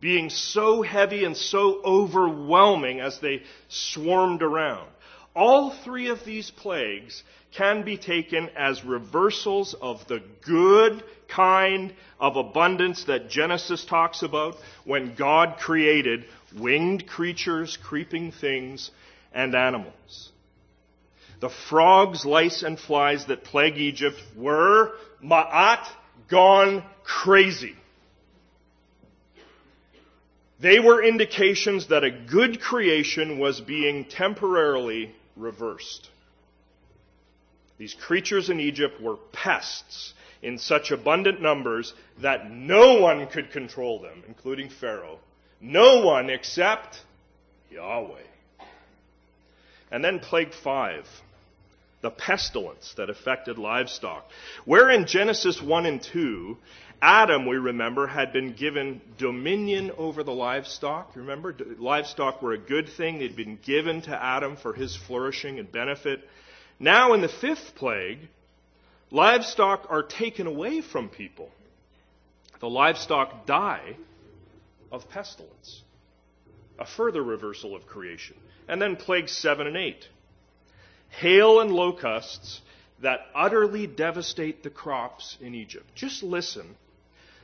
being 0.00 0.30
so 0.30 0.82
heavy 0.82 1.24
and 1.24 1.36
so 1.36 1.80
overwhelming 1.84 3.00
as 3.00 3.18
they 3.20 3.42
swarmed 3.68 4.42
around. 4.42 4.88
All 5.34 5.70
three 5.70 6.08
of 6.08 6.24
these 6.24 6.50
plagues 6.50 7.22
can 7.52 7.82
be 7.84 7.96
taken 7.96 8.50
as 8.56 8.84
reversals 8.84 9.74
of 9.74 10.06
the 10.08 10.22
good 10.44 11.02
kind 11.28 11.94
of 12.20 12.36
abundance 12.36 13.04
that 13.04 13.30
Genesis 13.30 13.84
talks 13.84 14.22
about 14.22 14.56
when 14.84 15.14
God 15.14 15.58
created 15.58 16.24
winged 16.56 17.06
creatures, 17.06 17.78
creeping 17.82 18.32
things, 18.32 18.90
and 19.32 19.54
animals. 19.54 20.30
The 21.40 21.50
frogs, 21.50 22.24
lice, 22.26 22.62
and 22.62 22.78
flies 22.78 23.26
that 23.26 23.44
plague 23.44 23.76
Egypt 23.78 24.20
were 24.36 24.92
ma'at 25.22 25.86
gone 26.28 26.82
crazy. 27.04 27.74
They 30.60 30.80
were 30.80 31.02
indications 31.02 31.88
that 31.88 32.04
a 32.04 32.10
good 32.10 32.60
creation 32.60 33.38
was 33.38 33.60
being 33.60 34.04
temporarily 34.06 35.14
reversed. 35.36 36.08
These 37.78 37.94
creatures 37.94 38.50
in 38.50 38.58
Egypt 38.58 39.00
were 39.00 39.16
pests 39.32 40.14
in 40.42 40.58
such 40.58 40.90
abundant 40.90 41.40
numbers 41.40 41.94
that 42.20 42.50
no 42.50 43.00
one 43.00 43.28
could 43.28 43.52
control 43.52 44.00
them, 44.00 44.24
including 44.26 44.68
Pharaoh. 44.68 45.18
No 45.60 46.04
one 46.04 46.28
except 46.28 46.96
Yahweh. 47.70 48.22
And 49.90 50.04
then 50.04 50.18
plague 50.18 50.52
five, 50.52 51.06
the 52.00 52.10
pestilence 52.10 52.94
that 52.96 53.10
affected 53.10 53.58
livestock. 53.58 54.28
Where 54.64 54.90
in 54.90 55.06
Genesis 55.06 55.60
1 55.60 55.86
and 55.86 56.02
2, 56.02 56.56
Adam, 57.00 57.46
we 57.46 57.56
remember, 57.56 58.06
had 58.06 58.32
been 58.32 58.54
given 58.54 59.00
dominion 59.18 59.92
over 59.96 60.22
the 60.24 60.32
livestock. 60.32 61.14
Remember, 61.14 61.54
livestock 61.78 62.42
were 62.42 62.52
a 62.52 62.58
good 62.58 62.88
thing. 62.88 63.18
They'd 63.18 63.36
been 63.36 63.58
given 63.62 64.02
to 64.02 64.22
Adam 64.22 64.56
for 64.56 64.72
his 64.72 64.96
flourishing 64.96 65.58
and 65.58 65.70
benefit. 65.70 66.28
Now, 66.80 67.12
in 67.12 67.20
the 67.20 67.28
fifth 67.28 67.74
plague, 67.76 68.18
livestock 69.10 69.86
are 69.90 70.02
taken 70.02 70.46
away 70.46 70.80
from 70.80 71.08
people. 71.08 71.50
The 72.60 72.68
livestock 72.68 73.46
die 73.46 73.96
of 74.90 75.08
pestilence. 75.08 75.82
A 76.78 76.86
further 76.86 77.22
reversal 77.22 77.76
of 77.76 77.86
creation. 77.86 78.36
And 78.68 78.82
then 78.82 78.96
plagues 78.96 79.32
7 79.32 79.66
and 79.66 79.76
8. 79.76 80.08
Hail 81.08 81.60
and 81.60 81.70
locusts 81.72 82.60
that 83.00 83.26
utterly 83.34 83.86
devastate 83.86 84.62
the 84.62 84.70
crops 84.70 85.36
in 85.40 85.54
Egypt. 85.54 85.86
Just 85.94 86.22
listen 86.22 86.76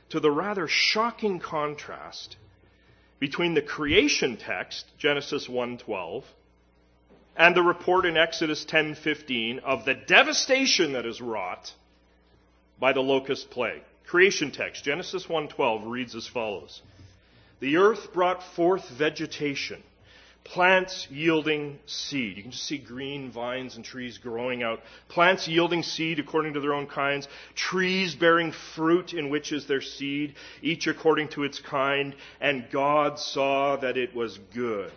to 0.09 0.19
the 0.19 0.31
rather 0.31 0.67
shocking 0.67 1.39
contrast 1.39 2.37
between 3.19 3.53
the 3.53 3.61
creation 3.61 4.37
text, 4.37 4.85
Genesis 4.97 5.47
1:12, 5.47 6.23
and 7.35 7.55
the 7.55 7.63
report 7.63 8.05
in 8.05 8.17
Exodus 8.17 8.65
10:15 8.65 9.59
of 9.59 9.85
the 9.85 9.93
devastation 9.93 10.93
that 10.93 11.05
is 11.05 11.21
wrought 11.21 11.73
by 12.79 12.93
the 12.93 13.01
locust 13.01 13.49
plague. 13.49 13.81
Creation 14.05 14.51
text 14.51 14.83
Genesis 14.83 15.25
1:12 15.25 15.83
reads 15.85 16.15
as 16.15 16.27
follows: 16.27 16.81
The 17.59 17.77
earth 17.77 18.13
brought 18.13 18.43
forth 18.43 18.89
vegetation, 18.89 19.81
plants 20.45 21.07
yielding 21.11 21.79
seed. 21.85 22.37
You 22.37 22.43
can 22.43 22.51
just 22.51 22.65
see 22.65 22.77
green 22.77 23.31
vines 23.31 23.75
and 23.75 23.83
trees 23.83 24.17
growing 24.17 24.63
out. 24.63 24.79
Plants 25.09 25.47
yielding 25.47 25.83
seed 25.83 26.19
according 26.19 26.53
to 26.53 26.61
their 26.61 26.73
own 26.73 26.87
kinds, 26.87 27.27
trees 27.55 28.15
bearing 28.15 28.53
fruit 28.75 29.13
in 29.13 29.29
which 29.29 29.51
is 29.51 29.67
their 29.67 29.81
seed, 29.81 30.35
each 30.61 30.87
according 30.87 31.27
to 31.29 31.43
its 31.43 31.59
kind, 31.59 32.15
and 32.39 32.69
God 32.71 33.19
saw 33.19 33.75
that 33.75 33.97
it 33.97 34.15
was 34.15 34.37
good 34.53 34.91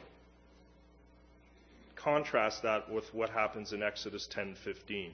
contrast 2.09 2.63
that 2.63 2.91
with 2.91 3.13
what 3.13 3.29
happens 3.31 3.73
in 3.73 3.83
Exodus 3.83 4.27
10:15. 4.29 5.13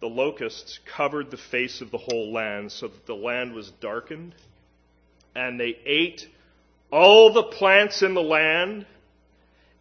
The 0.00 0.08
locusts 0.08 0.78
covered 0.86 1.30
the 1.30 1.36
face 1.36 1.80
of 1.80 1.90
the 1.90 1.98
whole 1.98 2.32
land 2.32 2.72
so 2.72 2.88
that 2.88 3.04
the 3.04 3.14
land 3.14 3.52
was 3.52 3.70
darkened, 3.70 4.34
and 5.34 5.60
they 5.60 5.78
ate 5.84 6.28
all 6.90 7.32
the 7.32 7.42
plants 7.42 8.02
in 8.02 8.14
the 8.14 8.22
land 8.22 8.86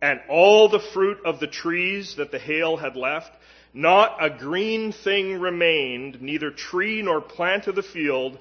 and 0.02 0.20
all 0.30 0.70
the 0.70 0.80
fruit 0.80 1.20
of 1.26 1.39
the 1.39 1.48
trees 1.48 2.15
that 2.15 2.32
the 2.32 2.39
hail 2.39 2.78
had 2.78 2.96
left. 2.96 3.32
Not 3.74 4.17
a 4.20 4.30
green 4.30 4.91
thing 4.91 5.39
remained, 5.39 6.22
neither 6.22 6.52
tree 6.52 7.02
nor 7.02 7.22
plant 7.22 7.67
of 7.67 7.76
the 7.76 7.84
field, 7.84 8.38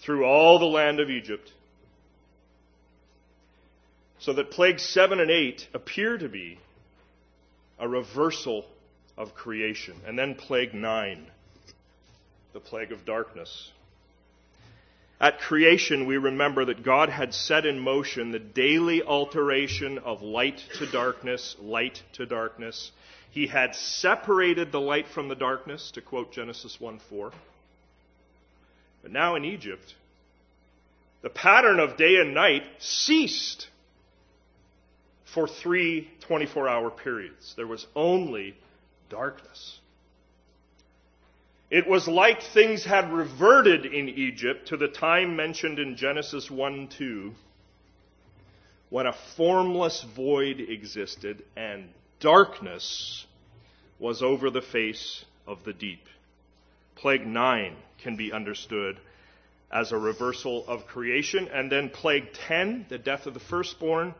through 0.00 0.24
all 0.24 0.58
the 0.58 0.66
land 0.66 1.00
of 1.00 1.10
Egypt. 1.10 1.52
So 4.18 4.32
that 4.34 4.50
plagues 4.50 4.84
7 4.84 5.20
and 5.20 5.30
8 5.30 5.68
appear 5.74 6.18
to 6.18 6.28
be 6.28 6.58
a 7.78 7.88
reversal 7.88 8.64
of 9.16 9.34
creation. 9.34 9.96
And 10.06 10.18
then 10.18 10.34
plague 10.34 10.74
9, 10.74 11.26
the 12.52 12.60
plague 12.60 12.92
of 12.92 13.04
darkness. 13.04 13.70
At 15.22 15.38
creation, 15.38 16.06
we 16.06 16.16
remember 16.16 16.64
that 16.64 16.82
God 16.82 17.08
had 17.08 17.32
set 17.32 17.64
in 17.64 17.78
motion 17.78 18.32
the 18.32 18.40
daily 18.40 19.04
alteration 19.04 19.98
of 19.98 20.20
light 20.20 20.60
to 20.78 20.90
darkness, 20.90 21.54
light 21.60 22.02
to 22.14 22.26
darkness. 22.26 22.90
He 23.30 23.46
had 23.46 23.76
separated 23.76 24.72
the 24.72 24.80
light 24.80 25.06
from 25.06 25.28
the 25.28 25.36
darkness, 25.36 25.92
to 25.92 26.00
quote 26.00 26.32
Genesis 26.32 26.80
1 26.80 26.98
4. 27.08 27.30
But 29.02 29.12
now 29.12 29.36
in 29.36 29.44
Egypt, 29.44 29.94
the 31.22 31.30
pattern 31.30 31.78
of 31.78 31.96
day 31.96 32.16
and 32.16 32.34
night 32.34 32.64
ceased 32.80 33.68
for 35.32 35.46
three 35.46 36.10
24 36.22 36.68
hour 36.68 36.90
periods. 36.90 37.54
There 37.56 37.68
was 37.68 37.86
only 37.94 38.56
darkness. 39.08 39.78
It 41.72 41.88
was 41.88 42.06
like 42.06 42.42
things 42.42 42.84
had 42.84 43.10
reverted 43.14 43.86
in 43.86 44.10
Egypt 44.10 44.68
to 44.68 44.76
the 44.76 44.88
time 44.88 45.36
mentioned 45.36 45.78
in 45.78 45.96
Genesis 45.96 46.50
1 46.50 46.88
2, 46.98 47.32
when 48.90 49.06
a 49.06 49.16
formless 49.36 50.04
void 50.14 50.60
existed 50.60 51.42
and 51.56 51.88
darkness 52.20 53.26
was 53.98 54.22
over 54.22 54.50
the 54.50 54.60
face 54.60 55.24
of 55.46 55.64
the 55.64 55.72
deep. 55.72 56.04
Plague 56.94 57.26
9 57.26 57.74
can 58.02 58.16
be 58.16 58.34
understood 58.34 58.98
as 59.72 59.92
a 59.92 59.96
reversal 59.96 60.66
of 60.68 60.86
creation. 60.86 61.48
And 61.48 61.72
then 61.72 61.88
plague 61.88 62.34
10, 62.48 62.84
the 62.90 62.98
death 62.98 63.24
of 63.24 63.32
the 63.32 63.40
firstborn, 63.40 64.14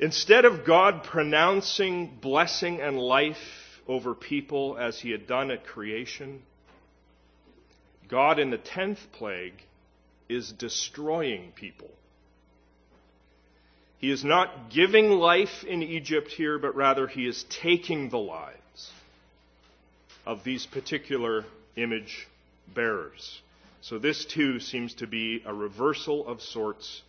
Instead 0.00 0.46
of 0.46 0.64
God 0.64 1.04
pronouncing 1.04 2.18
blessing 2.22 2.80
and 2.80 2.98
life 2.98 3.36
over 3.90 4.14
people 4.14 4.78
as 4.78 5.00
he 5.00 5.10
had 5.10 5.26
done 5.26 5.50
at 5.50 5.66
creation, 5.66 6.40
God 8.08 8.38
in 8.38 8.50
the 8.50 8.58
tenth 8.58 9.00
plague 9.12 9.60
is 10.28 10.52
destroying 10.52 11.50
people. 11.56 11.90
He 13.98 14.12
is 14.12 14.24
not 14.24 14.70
giving 14.70 15.10
life 15.10 15.64
in 15.64 15.82
Egypt 15.82 16.28
here, 16.28 16.56
but 16.58 16.76
rather 16.76 17.08
he 17.08 17.26
is 17.26 17.44
taking 17.50 18.10
the 18.10 18.18
lives 18.18 18.92
of 20.24 20.44
these 20.44 20.66
particular 20.66 21.44
image 21.74 22.28
bearers. 22.72 23.40
So 23.80 23.98
this 23.98 24.24
too 24.24 24.60
seems 24.60 24.94
to 24.94 25.08
be 25.08 25.42
a 25.44 25.52
reversal 25.52 26.28
of 26.28 26.42
sorts 26.42 27.02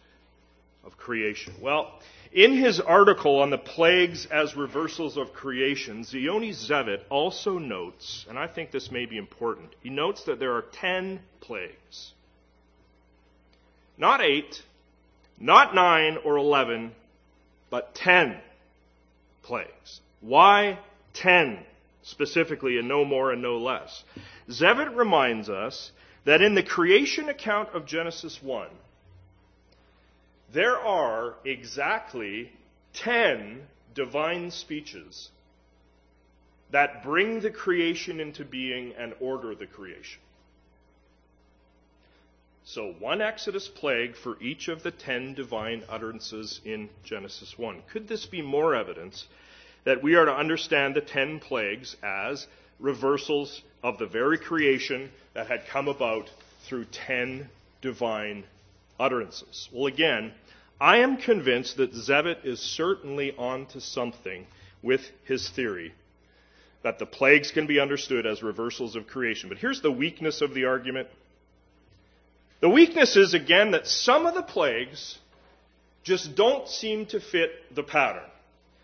of 0.84 0.98
creation. 0.98 1.54
Well, 1.62 1.92
in 2.32 2.54
his 2.54 2.80
article 2.80 3.40
on 3.40 3.50
the 3.50 3.58
plagues 3.58 4.26
as 4.26 4.56
reversals 4.56 5.18
of 5.18 5.34
creation, 5.34 6.04
Ziony 6.04 6.52
Zevit 6.52 7.02
also 7.10 7.58
notes, 7.58 8.26
and 8.30 8.40
I 8.40 8.48
think 8.48 8.72
this 8.72 8.92
may 8.92 9.06
be 9.06 9.18
important, 9.18 9.70
he 9.82 9.90
notes 9.90 10.24
that 10.24 10.40
there 10.40 10.54
are 10.54 10.64
ten 10.72 11.20
plagues. 11.42 12.14
Not 13.98 14.22
eight, 14.22 14.64
not 15.40 15.76
nine 15.76 16.18
or 16.24 16.38
eleven, 16.38 16.94
but 17.70 17.94
ten 17.96 18.38
plagues. 19.44 20.00
Why 20.22 20.80
ten 21.14 21.60
specifically 22.04 22.78
and 22.78 22.88
no 22.88 23.04
more 23.04 23.32
and 23.32 23.42
no 23.42 23.58
less? 23.58 24.04
Zevit 24.50 24.96
reminds 24.96 25.50
us 25.50 25.92
that 26.26 26.42
in 26.42 26.56
the 26.56 26.64
creation 26.64 27.30
account 27.30 27.70
of 27.74 27.86
Genesis 27.86 28.40
1, 28.42 28.68
there 30.54 30.78
are 30.78 31.36
exactly 31.46 32.52
10 32.94 33.62
divine 33.94 34.52
speeches 34.52 35.30
that 36.72 37.04
bring 37.04 37.42
the 37.42 37.52
creation 37.52 38.20
into 38.20 38.46
being 38.46 38.94
and 38.98 39.14
order 39.20 39.54
the 39.56 39.66
creation. 39.66 40.20
So, 42.64 42.94
one 43.00 43.22
Exodus 43.22 43.68
plague 43.68 44.16
for 44.16 44.42
each 44.42 44.68
of 44.68 44.84
the 44.84 44.92
10 44.92 45.34
divine 45.34 45.84
utterances 45.90 46.62
in 46.64 46.90
Genesis 47.04 47.58
1. 47.58 47.82
Could 47.92 48.08
this 48.08 48.26
be 48.26 48.42
more 48.42 48.76
evidence 48.76 49.26
that 49.84 50.04
we 50.04 50.16
are 50.16 50.26
to 50.26 50.34
understand 50.34 50.96
the 50.96 51.02
10 51.02 51.40
plagues 51.40 51.96
as 52.04 52.48
reversals 52.80 53.62
of 53.84 53.98
the 53.98 54.06
very 54.06 54.38
creation 54.38 55.12
that 55.34 55.48
had 55.48 55.66
come 55.68 55.88
about 55.88 56.30
through 56.68 56.86
10 56.86 57.50
divine 57.82 58.44
utterances? 59.00 59.68
Well, 59.74 59.88
again, 59.88 60.32
I 60.82 60.98
am 60.98 61.18
convinced 61.18 61.78
that 61.78 61.94
Zevit 61.94 62.44
is 62.44 62.60
certainly 62.60 63.36
onto 63.38 63.80
something 63.80 64.48
with 64.82 65.02
his 65.26 65.48
theory 65.48 65.94
that 66.82 66.98
the 66.98 67.06
plagues 67.06 67.52
can 67.52 67.68
be 67.68 67.80
understood 67.80 68.26
as 68.26 68.42
reversals 68.42 68.96
of 68.96 69.06
creation. 69.06 69.48
But 69.48 69.60
here's 69.60 69.82
the 69.82 69.92
weakness 69.92 70.42
of 70.42 70.56
the 70.56 70.66
argument. 70.66 71.08
The 72.62 72.70
weakness 72.70 73.16
is, 73.16 73.36
again, 73.36 73.72
that 73.72 73.86
some 73.86 74.26
of 74.26 74.34
the 74.34 74.42
plagues 74.42 75.20
just 76.02 76.36
don't 76.36 76.68
seem 76.68 77.06
to 77.08 77.20
fit 77.20 77.52
the 77.76 77.84
pattern. 77.84 78.28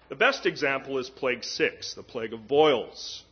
The 0.09 0.15
best 0.15 0.45
example 0.45 0.99
is 0.99 1.09
plague 1.09 1.43
6, 1.43 1.95
the 1.95 2.03
plague 2.03 2.33
of 2.33 2.47
boils. 2.47 3.23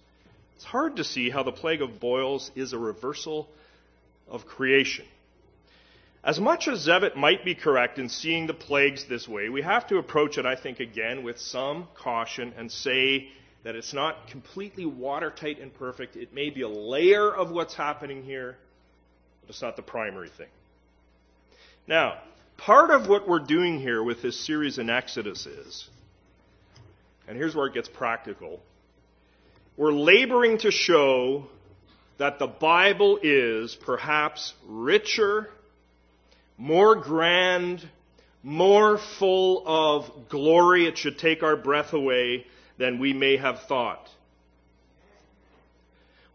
It's 0.55 0.65
hard 0.65 0.95
to 0.95 1.03
see 1.03 1.29
how 1.29 1.43
the 1.43 1.51
plague 1.51 1.83
of 1.83 1.99
boils 1.99 2.49
is 2.55 2.73
a 2.73 2.79
reversal 2.79 3.47
of 4.27 4.47
creation. 4.47 5.05
As 6.25 6.39
much 6.39 6.67
as 6.67 6.87
Zevit 6.87 7.15
might 7.15 7.45
be 7.45 7.53
correct 7.53 7.99
in 7.99 8.09
seeing 8.09 8.47
the 8.47 8.53
plagues 8.55 9.05
this 9.05 9.27
way, 9.27 9.49
we 9.49 9.61
have 9.61 9.85
to 9.87 9.99
approach 9.99 10.39
it, 10.39 10.45
I 10.47 10.55
think, 10.55 10.79
again 10.79 11.23
with 11.23 11.39
some 11.39 11.87
caution 11.93 12.51
and 12.57 12.71
say 12.71 13.29
that 13.63 13.75
it's 13.75 13.93
not 13.93 14.27
completely 14.29 14.87
watertight 14.87 15.59
and 15.59 15.71
perfect. 15.71 16.15
It 16.15 16.33
may 16.33 16.49
be 16.49 16.63
a 16.63 16.67
layer 16.67 17.31
of 17.31 17.51
what's 17.51 17.75
happening 17.75 18.23
here, 18.23 18.57
but 19.41 19.51
it's 19.51 19.61
not 19.61 19.75
the 19.75 19.83
primary 19.83 20.29
thing. 20.29 20.47
Now, 21.85 22.17
part 22.57 22.89
of 22.89 23.07
what 23.07 23.27
we're 23.27 23.37
doing 23.37 23.79
here 23.79 24.01
with 24.01 24.23
this 24.23 24.43
series 24.47 24.79
in 24.79 24.89
Exodus 24.89 25.45
is, 25.45 25.87
and 27.27 27.37
here's 27.37 27.55
where 27.55 27.67
it 27.67 27.75
gets 27.75 27.87
practical, 27.87 28.63
we're 29.77 29.93
laboring 29.93 30.57
to 30.59 30.71
show 30.71 31.45
that 32.17 32.39
the 32.39 32.47
Bible 32.47 33.19
is 33.21 33.75
perhaps 33.75 34.55
richer 34.67 35.49
more 36.57 36.95
grand, 36.95 37.87
more 38.43 38.97
full 38.97 39.63
of 39.65 40.29
glory. 40.29 40.87
It 40.87 40.97
should 40.97 41.17
take 41.17 41.43
our 41.43 41.55
breath 41.55 41.93
away 41.93 42.45
than 42.77 42.99
we 42.99 43.13
may 43.13 43.37
have 43.37 43.61
thought. 43.63 44.09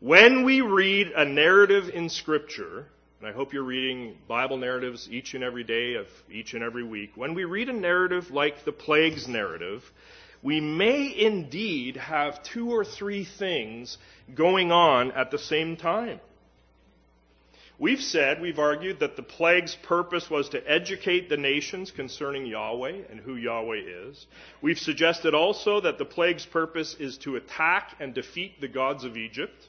When 0.01 0.45
we 0.45 0.63
read 0.63 1.09
a 1.15 1.27
narrative 1.27 1.91
in 1.91 2.09
Scripture, 2.09 2.87
and 3.21 3.29
I 3.29 3.33
hope 3.33 3.53
you're 3.53 3.63
reading 3.63 4.17
Bible 4.27 4.57
narratives 4.57 5.09
each 5.11 5.35
and 5.35 5.45
every 5.45 5.63
day 5.63 5.95
of 5.95 6.07
each 6.33 6.55
and 6.55 6.63
every 6.63 6.85
week, 6.85 7.13
when 7.17 7.35
we 7.35 7.45
read 7.45 7.69
a 7.69 7.75
narrative 7.75 8.31
like 8.31 8.65
the 8.65 8.73
plagues 8.73 9.29
narrative, 9.29 9.83
we 10.43 10.59
may 10.59 11.15
indeed 11.15 11.99
have 11.99 12.43
two 12.43 12.71
or 12.71 12.83
three 12.83 13.27
things 13.27 13.99
going 14.35 14.73
on 14.73 15.13
at 15.13 15.31
the 15.31 15.39
same 15.39 15.77
time. 15.77 16.19
We've 17.81 18.03
said, 18.03 18.43
we've 18.43 18.59
argued 18.59 19.01
that 19.01 19.17
the 19.17 19.23
plague's 19.23 19.75
purpose 19.75 20.29
was 20.29 20.51
to 20.51 20.71
educate 20.71 21.31
the 21.31 21.39
nations 21.39 21.91
concerning 21.91 22.45
Yahweh 22.45 23.05
and 23.09 23.19
who 23.19 23.37
Yahweh 23.37 23.81
is. 24.11 24.27
We've 24.61 24.79
suggested 24.79 25.35
also 25.35 25.81
that 25.81 25.97
the 25.97 26.05
plague's 26.05 26.45
purpose 26.45 26.95
is 27.01 27.17
to 27.19 27.37
attack 27.37 27.97
and 27.99 28.13
defeat 28.13 28.61
the 28.61 28.69
gods 28.69 29.05
of 29.05 29.17
Egypt. 29.17 29.67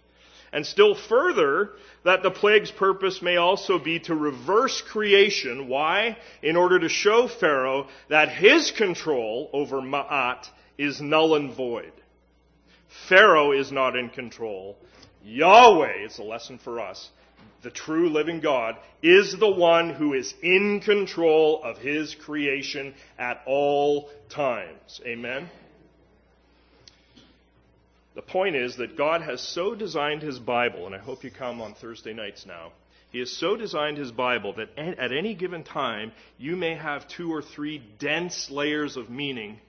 And 0.52 0.65
still 0.65 0.93
further, 0.93 1.69
that 2.04 2.21
the 2.21 2.32
plague's 2.32 2.69
purpose 2.69 3.21
may 3.21 3.38
also 3.38 3.80
be 3.80 4.00
to 4.00 4.13
reverse 4.13 4.82
creation. 4.82 5.70
Why? 5.70 6.18
In 6.43 6.57
order 6.57 6.80
to 6.80 6.89
show 6.89 7.30
Pharaoh 7.30 7.88
that 8.09 8.28
his 8.28 8.72
control 8.72 9.49
over 9.53 9.78
Ma'at 9.80 10.49
is 10.78 10.99
null 10.99 11.36
and 11.36 11.55
void. 11.55 11.93
Pharaoh 13.07 13.53
is 13.53 13.72
not 13.72 13.95
in 13.95 14.09
control. 14.09 14.76
Yahweh, 15.24 16.03
is 16.03 16.20
a 16.20 16.24
lesson 16.24 16.57
for 16.57 16.82
us, 16.82 17.09
the 17.62 17.72
true 17.72 18.09
living 18.09 18.39
God, 18.39 18.76
is 19.01 19.38
the 19.38 19.49
one 19.51 19.89
who 19.89 20.14
is 20.14 20.34
in 20.41 20.80
control 20.80 21.62
of 21.64 21.78
his 21.78 22.16
creation 22.16 22.93
at 23.18 23.41
all 23.45 24.09
times. 24.30 25.01
Amen? 25.05 25.49
The 28.14 28.22
point 28.22 28.55
is 28.55 28.76
that 28.78 28.97
God 28.97 29.22
has 29.22 29.41
so 29.41 29.74
designed 29.74 30.22
his 30.22 30.38
Bible, 30.38 30.86
and 30.86 30.93
I 30.93 30.99
hope 30.99 31.24
you 31.24 31.32
come 31.32 31.62
on 31.62 31.74
Thursday 31.74 32.14
nights 32.14 32.45
now. 32.45 32.72
He 33.12 33.20
has 33.20 33.32
so 33.32 33.55
designed 33.55 33.97
his 33.97 34.12
Bible 34.12 34.53
that 34.53 34.78
at 34.78 35.12
any 35.12 35.34
given 35.34 35.64
time 35.64 36.12
you 36.38 36.55
may 36.55 36.76
have 36.76 37.07
two 37.07 37.34
or 37.34 37.41
three 37.41 37.82
dense 37.99 38.49
layers 38.49 38.95
of 38.95 39.09
meaning 39.09 39.59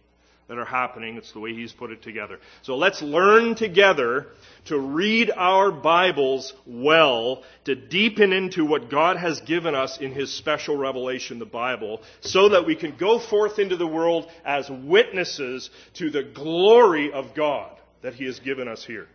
that 0.52 0.58
are 0.58 0.66
happening. 0.66 1.16
It's 1.16 1.32
the 1.32 1.40
way 1.40 1.54
He's 1.54 1.72
put 1.72 1.90
it 1.90 2.02
together. 2.02 2.38
So 2.60 2.76
let's 2.76 3.00
learn 3.00 3.54
together 3.54 4.26
to 4.66 4.78
read 4.78 5.30
our 5.34 5.72
Bibles 5.72 6.52
well, 6.66 7.42
to 7.64 7.74
deepen 7.74 8.34
into 8.34 8.66
what 8.66 8.90
God 8.90 9.16
has 9.16 9.40
given 9.40 9.74
us 9.74 9.98
in 9.98 10.12
His 10.12 10.30
special 10.30 10.76
revelation, 10.76 11.38
the 11.38 11.46
Bible, 11.46 12.02
so 12.20 12.50
that 12.50 12.66
we 12.66 12.76
can 12.76 12.98
go 12.98 13.18
forth 13.18 13.58
into 13.58 13.78
the 13.78 13.86
world 13.86 14.28
as 14.44 14.68
witnesses 14.68 15.70
to 15.94 16.10
the 16.10 16.22
glory 16.22 17.10
of 17.10 17.34
God 17.34 17.74
that 18.02 18.12
He 18.12 18.26
has 18.26 18.38
given 18.38 18.68
us 18.68 18.84
here. 18.84 19.06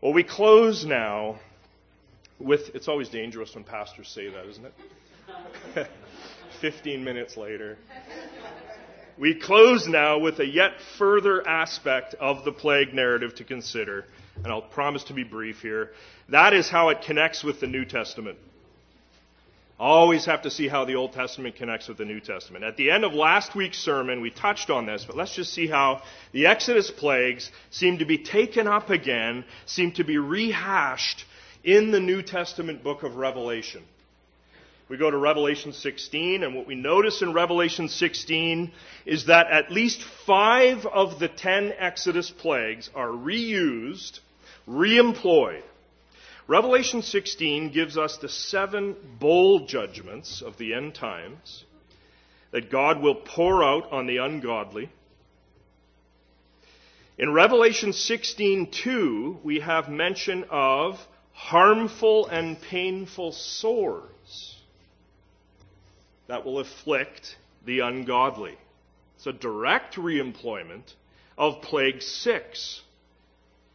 Well, 0.00 0.14
we 0.14 0.24
close 0.24 0.84
now 0.84 1.38
with, 2.40 2.74
it's 2.74 2.88
always 2.88 3.08
dangerous 3.08 3.54
when 3.54 3.62
pastors 3.62 4.08
say 4.08 4.30
that, 4.30 4.46
isn't 4.46 4.64
it? 5.76 5.86
15 6.60 7.04
minutes 7.04 7.36
later. 7.36 7.78
We 9.16 9.34
close 9.34 9.86
now 9.86 10.18
with 10.18 10.40
a 10.40 10.46
yet 10.46 10.72
further 10.98 11.46
aspect 11.46 12.14
of 12.14 12.44
the 12.44 12.50
plague 12.50 12.92
narrative 12.94 13.36
to 13.36 13.44
consider, 13.44 14.06
and 14.36 14.48
I'll 14.48 14.60
promise 14.60 15.04
to 15.04 15.12
be 15.12 15.22
brief 15.22 15.62
here. 15.62 15.92
That 16.30 16.52
is 16.52 16.68
how 16.68 16.88
it 16.88 17.02
connects 17.02 17.44
with 17.44 17.60
the 17.60 17.68
New 17.68 17.84
Testament. 17.84 18.38
Always 19.78 20.24
have 20.26 20.42
to 20.42 20.50
see 20.50 20.66
how 20.66 20.84
the 20.84 20.96
Old 20.96 21.12
Testament 21.12 21.54
connects 21.54 21.86
with 21.86 21.98
the 21.98 22.04
New 22.04 22.18
Testament. 22.18 22.64
At 22.64 22.76
the 22.76 22.90
end 22.90 23.04
of 23.04 23.12
last 23.12 23.54
week's 23.54 23.78
sermon, 23.78 24.20
we 24.20 24.30
touched 24.30 24.68
on 24.70 24.86
this, 24.86 25.04
but 25.04 25.16
let's 25.16 25.34
just 25.34 25.52
see 25.52 25.68
how 25.68 26.02
the 26.32 26.46
Exodus 26.46 26.90
plagues 26.90 27.50
seem 27.70 27.98
to 27.98 28.04
be 28.04 28.18
taken 28.18 28.66
up 28.66 28.90
again, 28.90 29.44
seem 29.66 29.92
to 29.92 30.04
be 30.04 30.18
rehashed 30.18 31.24
in 31.62 31.92
the 31.92 32.00
New 32.00 32.22
Testament 32.22 32.82
book 32.82 33.04
of 33.04 33.16
Revelation. 33.16 33.82
We 34.86 34.98
go 34.98 35.10
to 35.10 35.16
Revelation 35.16 35.72
16, 35.72 36.42
and 36.42 36.54
what 36.54 36.66
we 36.66 36.74
notice 36.74 37.22
in 37.22 37.32
Revelation 37.32 37.88
16 37.88 38.70
is 39.06 39.26
that 39.26 39.50
at 39.50 39.70
least 39.72 40.02
five 40.26 40.84
of 40.84 41.18
the 41.18 41.28
ten 41.28 41.72
Exodus 41.78 42.30
plagues 42.30 42.90
are 42.94 43.08
reused, 43.08 44.20
reemployed. 44.68 45.62
Revelation 46.46 47.00
16 47.00 47.70
gives 47.70 47.96
us 47.96 48.18
the 48.18 48.28
seven 48.28 48.94
bowl 49.18 49.66
judgments 49.66 50.42
of 50.42 50.58
the 50.58 50.74
end 50.74 50.94
times 50.94 51.64
that 52.50 52.70
God 52.70 53.00
will 53.00 53.14
pour 53.14 53.64
out 53.64 53.90
on 53.90 54.06
the 54.06 54.18
ungodly. 54.18 54.90
In 57.16 57.32
Revelation 57.32 57.92
16:2, 57.92 59.42
we 59.42 59.60
have 59.60 59.88
mention 59.88 60.44
of 60.50 61.00
harmful 61.32 62.26
and 62.26 62.60
painful 62.60 63.32
sores 63.32 64.53
that 66.26 66.44
will 66.44 66.58
afflict 66.58 67.36
the 67.64 67.80
ungodly. 67.80 68.56
It's 69.16 69.26
a 69.26 69.32
direct 69.32 69.96
reemployment 69.96 70.94
of 71.36 71.62
plague 71.62 72.02
six 72.02 72.82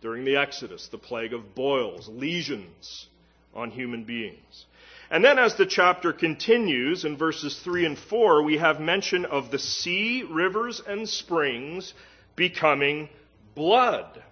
during 0.01 0.25
the 0.25 0.37
Exodus, 0.37 0.87
the 0.87 0.97
plague 0.97 1.33
of 1.33 1.55
boils, 1.55 2.07
lesions 2.07 3.07
on 3.53 3.71
human 3.71 4.03
beings. 4.03 4.65
And 5.11 5.25
then 5.25 5.39
as 5.39 5.55
the 5.55 5.65
chapter 5.65 6.13
continues 6.13 7.03
in 7.03 7.17
verses 7.17 7.59
3 7.63 7.85
and 7.85 7.97
4, 7.97 8.43
we 8.43 8.57
have 8.57 8.79
mention 8.79 9.25
of 9.25 9.49
the 9.49 9.59
sea, 9.59 10.23
rivers, 10.23 10.81
and 10.85 11.09
springs 11.09 11.93
becoming 12.35 13.09
blood 13.55 14.23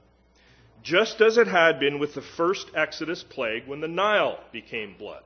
just 0.88 1.20
as 1.20 1.38
it 1.38 1.48
had 1.48 1.82
been 1.82 2.00
with 2.00 2.14
the 2.14 2.22
first 2.22 2.72
Exodus 2.74 3.22
plague 3.22 3.68
when 3.68 3.82
the 3.82 3.90
Nile 3.90 4.40
became 4.54 4.96
blood. 4.98 5.22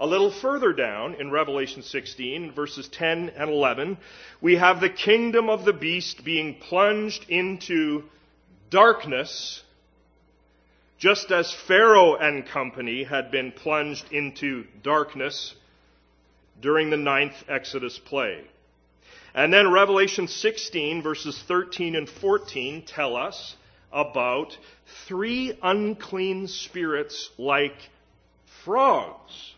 A 0.00 0.06
little 0.06 0.30
further 0.30 0.72
down 0.72 1.16
in 1.20 1.30
Revelation 1.30 1.82
16, 1.82 2.52
verses 2.52 2.88
10 2.88 3.32
and 3.36 3.50
11, 3.50 3.98
we 4.40 4.56
have 4.56 4.80
the 4.80 4.88
kingdom 4.88 5.50
of 5.50 5.66
the 5.66 5.74
beast 5.74 6.24
being 6.24 6.54
plunged 6.54 7.28
into 7.28 8.04
darkness, 8.70 9.62
just 10.96 11.30
as 11.30 11.52
Pharaoh 11.52 12.16
and 12.16 12.46
company 12.46 13.04
had 13.04 13.30
been 13.30 13.52
plunged 13.52 14.10
into 14.10 14.64
darkness 14.82 15.54
during 16.62 16.88
the 16.88 16.96
ninth 16.96 17.44
Exodus 17.46 17.98
plague. 17.98 18.46
And 19.34 19.52
then 19.52 19.70
Revelation 19.70 20.28
16, 20.28 21.02
verses 21.02 21.38
13 21.46 21.94
and 21.94 22.08
14 22.08 22.86
tell 22.86 23.16
us 23.16 23.54
about 23.92 24.56
three 25.06 25.58
unclean 25.62 26.48
spirits 26.48 27.28
like 27.36 27.76
frogs. 28.64 29.54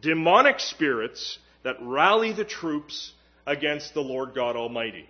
Demonic 0.00 0.60
spirits 0.60 1.38
that 1.62 1.76
rally 1.80 2.32
the 2.32 2.44
troops 2.44 3.12
against 3.46 3.94
the 3.94 4.02
Lord 4.02 4.34
God 4.34 4.56
Almighty. 4.56 5.08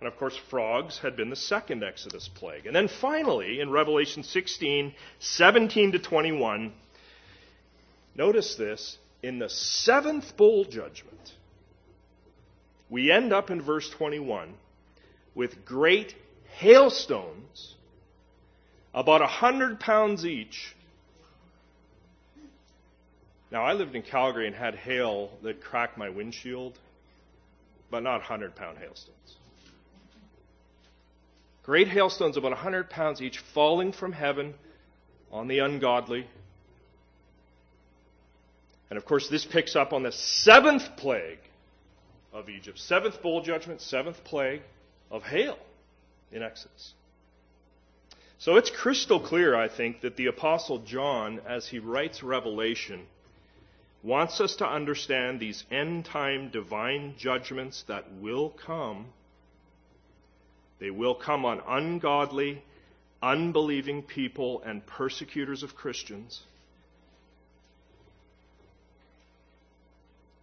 And 0.00 0.08
of 0.08 0.16
course, 0.16 0.36
frogs 0.50 0.98
had 0.98 1.16
been 1.16 1.30
the 1.30 1.36
second 1.36 1.84
Exodus 1.84 2.28
plague. 2.28 2.66
And 2.66 2.74
then 2.74 2.88
finally, 2.88 3.60
in 3.60 3.70
Revelation 3.70 4.24
16, 4.24 4.94
17 5.20 5.92
to 5.92 5.98
21, 6.00 6.72
notice 8.16 8.56
this, 8.56 8.98
in 9.22 9.38
the 9.38 9.48
seventh 9.48 10.36
bowl 10.36 10.64
judgment, 10.64 11.34
we 12.90 13.12
end 13.12 13.32
up 13.32 13.50
in 13.50 13.62
verse 13.62 13.88
21 13.90 14.54
with 15.34 15.64
great 15.64 16.14
hailstones, 16.56 17.74
about 18.92 19.22
a 19.22 19.26
hundred 19.26 19.80
pounds 19.80 20.26
each. 20.26 20.74
Now, 23.52 23.64
I 23.64 23.74
lived 23.74 23.94
in 23.94 24.00
Calgary 24.00 24.46
and 24.46 24.56
had 24.56 24.74
hail 24.74 25.30
that 25.42 25.60
cracked 25.60 25.98
my 25.98 26.08
windshield, 26.08 26.78
but 27.90 28.02
not 28.02 28.20
100 28.20 28.56
pound 28.56 28.78
hailstones. 28.78 29.36
Great 31.62 31.86
hailstones, 31.86 32.38
about 32.38 32.52
100 32.52 32.88
pounds 32.88 33.20
each, 33.20 33.40
falling 33.52 33.92
from 33.92 34.12
heaven 34.12 34.54
on 35.30 35.48
the 35.48 35.58
ungodly. 35.58 36.26
And 38.88 38.96
of 38.96 39.04
course, 39.04 39.28
this 39.28 39.44
picks 39.44 39.76
up 39.76 39.92
on 39.92 40.02
the 40.02 40.12
seventh 40.12 40.96
plague 40.96 41.38
of 42.32 42.48
Egypt. 42.48 42.78
Seventh 42.78 43.20
bowl 43.20 43.42
judgment, 43.42 43.82
seventh 43.82 44.24
plague 44.24 44.62
of 45.10 45.24
hail 45.24 45.58
in 46.32 46.42
Exodus. 46.42 46.94
So 48.38 48.56
it's 48.56 48.70
crystal 48.70 49.20
clear, 49.20 49.54
I 49.54 49.68
think, 49.68 50.00
that 50.00 50.16
the 50.16 50.26
Apostle 50.28 50.78
John, 50.78 51.42
as 51.46 51.68
he 51.68 51.80
writes 51.80 52.22
Revelation, 52.22 53.06
wants 54.02 54.40
us 54.40 54.56
to 54.56 54.66
understand 54.66 55.38
these 55.38 55.64
end 55.70 56.04
time 56.04 56.50
divine 56.50 57.14
judgments 57.16 57.84
that 57.88 58.12
will 58.20 58.50
come. 58.50 59.06
They 60.80 60.90
will 60.90 61.14
come 61.14 61.44
on 61.44 61.62
ungodly, 61.66 62.62
unbelieving 63.22 64.02
people 64.02 64.62
and 64.66 64.84
persecutors 64.84 65.62
of 65.62 65.76
Christians. 65.76 66.42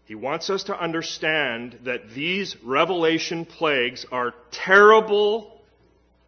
He 0.06 0.16
wants 0.16 0.50
us 0.50 0.64
to 0.64 0.80
understand 0.80 1.80
that 1.84 2.10
these 2.16 2.56
revelation 2.64 3.46
plagues 3.46 4.06
are 4.12 4.34
terrible 4.50 5.62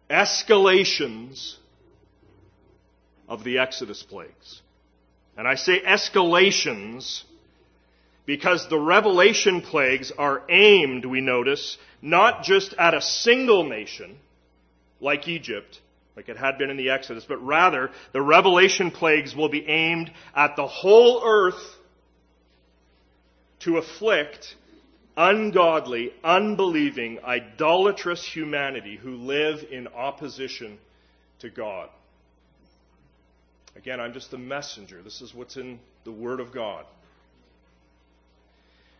escalations 0.08 1.56
of 3.28 3.42
the 3.42 3.58
Exodus 3.58 4.02
plagues. 4.02 4.60
And 5.36 5.48
I 5.48 5.54
say 5.54 5.80
escalations 5.80 7.22
because 8.26 8.68
the 8.68 8.78
revelation 8.78 9.62
plagues 9.62 10.12
are 10.16 10.42
aimed, 10.48 11.04
we 11.04 11.20
notice, 11.20 11.78
not 12.00 12.44
just 12.44 12.74
at 12.74 12.94
a 12.94 13.00
single 13.00 13.64
nation, 13.64 14.16
like 15.00 15.26
Egypt, 15.26 15.80
like 16.16 16.28
it 16.28 16.36
had 16.36 16.58
been 16.58 16.70
in 16.70 16.76
the 16.76 16.90
Exodus, 16.90 17.24
but 17.26 17.44
rather 17.44 17.90
the 18.12 18.22
revelation 18.22 18.90
plagues 18.90 19.34
will 19.34 19.48
be 19.48 19.66
aimed 19.66 20.10
at 20.34 20.56
the 20.56 20.66
whole 20.66 21.22
earth 21.24 21.76
to 23.60 23.78
afflict 23.78 24.54
ungodly, 25.16 26.12
unbelieving, 26.22 27.18
idolatrous 27.24 28.24
humanity 28.24 28.96
who 28.96 29.16
live 29.16 29.64
in 29.70 29.88
opposition 29.88 30.78
to 31.40 31.50
God. 31.50 31.88
Again, 33.76 34.00
I'm 34.00 34.12
just 34.12 34.32
a 34.32 34.38
messenger. 34.38 35.02
This 35.02 35.22
is 35.22 35.34
what's 35.34 35.56
in 35.56 35.78
the 36.04 36.12
Word 36.12 36.40
of 36.40 36.52
God. 36.52 36.84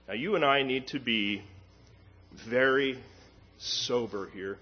Now, 0.08 0.14
you 0.14 0.34
and 0.34 0.44
I 0.44 0.62
need 0.62 0.88
to 0.88 0.98
be 0.98 1.42
very 2.48 2.98
sober 3.58 4.28
here. 4.34 4.58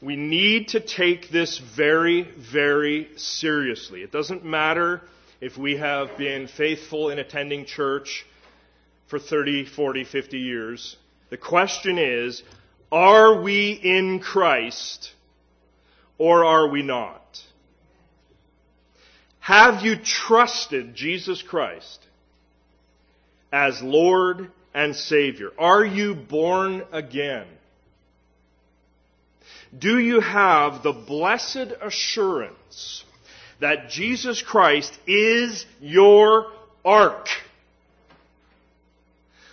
We 0.00 0.16
need 0.16 0.68
to 0.68 0.80
take 0.80 1.30
this 1.30 1.58
very, 1.58 2.22
very 2.22 3.08
seriously. 3.16 4.02
It 4.02 4.12
doesn't 4.12 4.44
matter 4.44 5.02
if 5.40 5.56
we 5.56 5.76
have 5.76 6.16
been 6.16 6.48
faithful 6.48 7.10
in 7.10 7.18
attending 7.18 7.64
church 7.64 8.24
for 9.08 9.18
30, 9.18 9.64
40, 9.64 10.04
50 10.04 10.38
years. 10.38 10.96
The 11.30 11.36
question 11.36 11.98
is, 11.98 12.42
are 12.90 13.40
we 13.40 13.72
in 13.72 14.20
Christ 14.20 15.12
or 16.16 16.44
are 16.44 16.68
we 16.68 16.82
not? 16.82 17.42
Have 19.48 19.82
you 19.82 19.96
trusted 19.96 20.94
Jesus 20.94 21.40
Christ 21.40 22.04
as 23.50 23.80
Lord 23.80 24.50
and 24.74 24.94
Savior? 24.94 25.52
Are 25.58 25.82
you 25.82 26.14
born 26.14 26.84
again? 26.92 27.46
Do 29.78 29.98
you 29.98 30.20
have 30.20 30.82
the 30.82 30.92
blessed 30.92 31.72
assurance 31.80 33.04
that 33.58 33.88
Jesus 33.88 34.42
Christ 34.42 34.92
is 35.06 35.64
your 35.80 36.52
ark? 36.84 37.28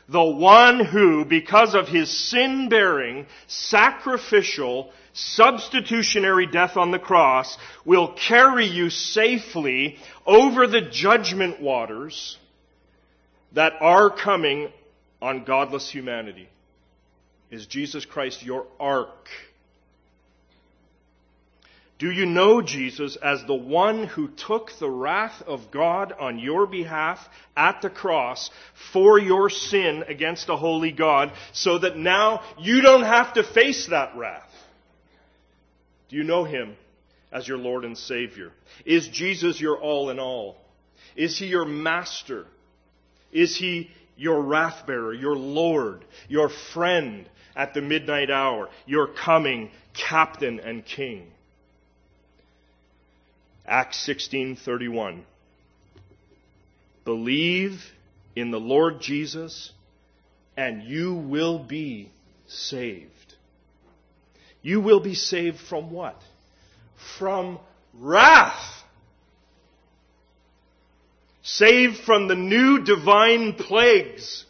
The 0.08 0.24
one 0.24 0.86
who, 0.86 1.26
because 1.26 1.74
of 1.74 1.88
his 1.88 2.10
sin 2.10 2.70
bearing, 2.70 3.26
sacrificial, 3.48 4.92
substitutionary 5.14 6.46
death 6.46 6.78
on 6.78 6.92
the 6.92 7.00
cross, 7.00 7.58
will 7.86 8.14
carry 8.14 8.68
you 8.68 8.90
safely 8.90 9.98
over 10.26 10.68
the 10.68 10.82
judgment 10.82 11.60
waters 11.60 12.38
that 13.54 13.74
are 13.82 14.10
coming 14.10 14.70
on 15.22 15.44
godless 15.44 15.90
humanity. 15.90 16.50
Is 17.50 17.66
Jesus 17.66 18.06
Christ 18.06 18.44
your 18.44 18.68
ark? 18.80 19.30
Do 21.98 22.12
you 22.12 22.26
know 22.26 22.62
Jesus 22.62 23.16
as 23.16 23.44
the 23.46 23.56
one 23.56 24.06
who 24.06 24.28
took 24.28 24.72
the 24.80 24.90
wrath 24.90 25.42
of 25.48 25.72
God 25.72 26.12
on 26.12 26.40
your 26.40 26.68
behalf 26.68 27.20
at 27.56 27.82
the 27.82 27.90
cross 27.90 28.50
for 28.92 29.18
your 29.18 29.50
sin 29.50 30.04
against 30.08 30.50
a 30.50 30.58
holy 30.58 30.92
God 30.92 31.32
so 31.54 31.80
that 31.80 31.98
now 31.98 32.42
you 32.60 32.82
don't 32.82 33.04
have 33.04 33.34
to 33.36 33.44
face 33.44 33.88
that 33.88 34.18
wrath? 34.18 34.52
Do 36.10 36.18
you 36.18 36.24
know 36.24 36.44
him 36.44 36.76
as 37.32 37.48
your 37.48 37.58
Lord 37.58 37.86
and 37.86 37.98
Savior? 37.98 38.52
Is 38.86 39.08
Jesus 39.08 39.62
your 39.62 39.78
all 39.78 40.10
in 40.10 40.20
all? 40.20 40.58
Is 41.16 41.40
he 41.40 41.46
your 41.46 41.66
master? 41.66 42.46
Is 43.32 43.56
he 43.56 43.90
your 44.18 44.42
wrath 44.42 44.86
bearer, 44.86 45.14
your 45.14 45.38
Lord, 45.38 46.04
your 46.28 46.50
friend 46.74 47.30
at 47.56 47.74
the 47.74 47.82
midnight 47.82 48.30
hour, 48.30 48.70
your 48.86 49.08
coming 49.08 49.72
captain 49.94 50.60
and 50.60 50.86
king? 50.86 51.32
Acts 53.68 54.08
16:31 54.08 55.24
Believe 57.04 57.84
in 58.36 58.52
the 58.52 58.60
Lord 58.60 59.02
Jesus 59.02 59.72
and 60.58 60.84
you 60.84 61.14
will 61.14 61.60
be 61.60 62.12
saved. 62.48 63.36
You 64.62 64.82
will 64.82 65.00
be 65.00 65.16
saved 65.16 65.60
from 65.60 65.92
what? 65.92 66.20
From 67.20 67.60
wrath. 67.94 68.84
Saved 71.44 71.98
from 71.98 72.28
the 72.28 72.36
new 72.36 72.84
divine 72.84 73.54
plagues 73.54 74.46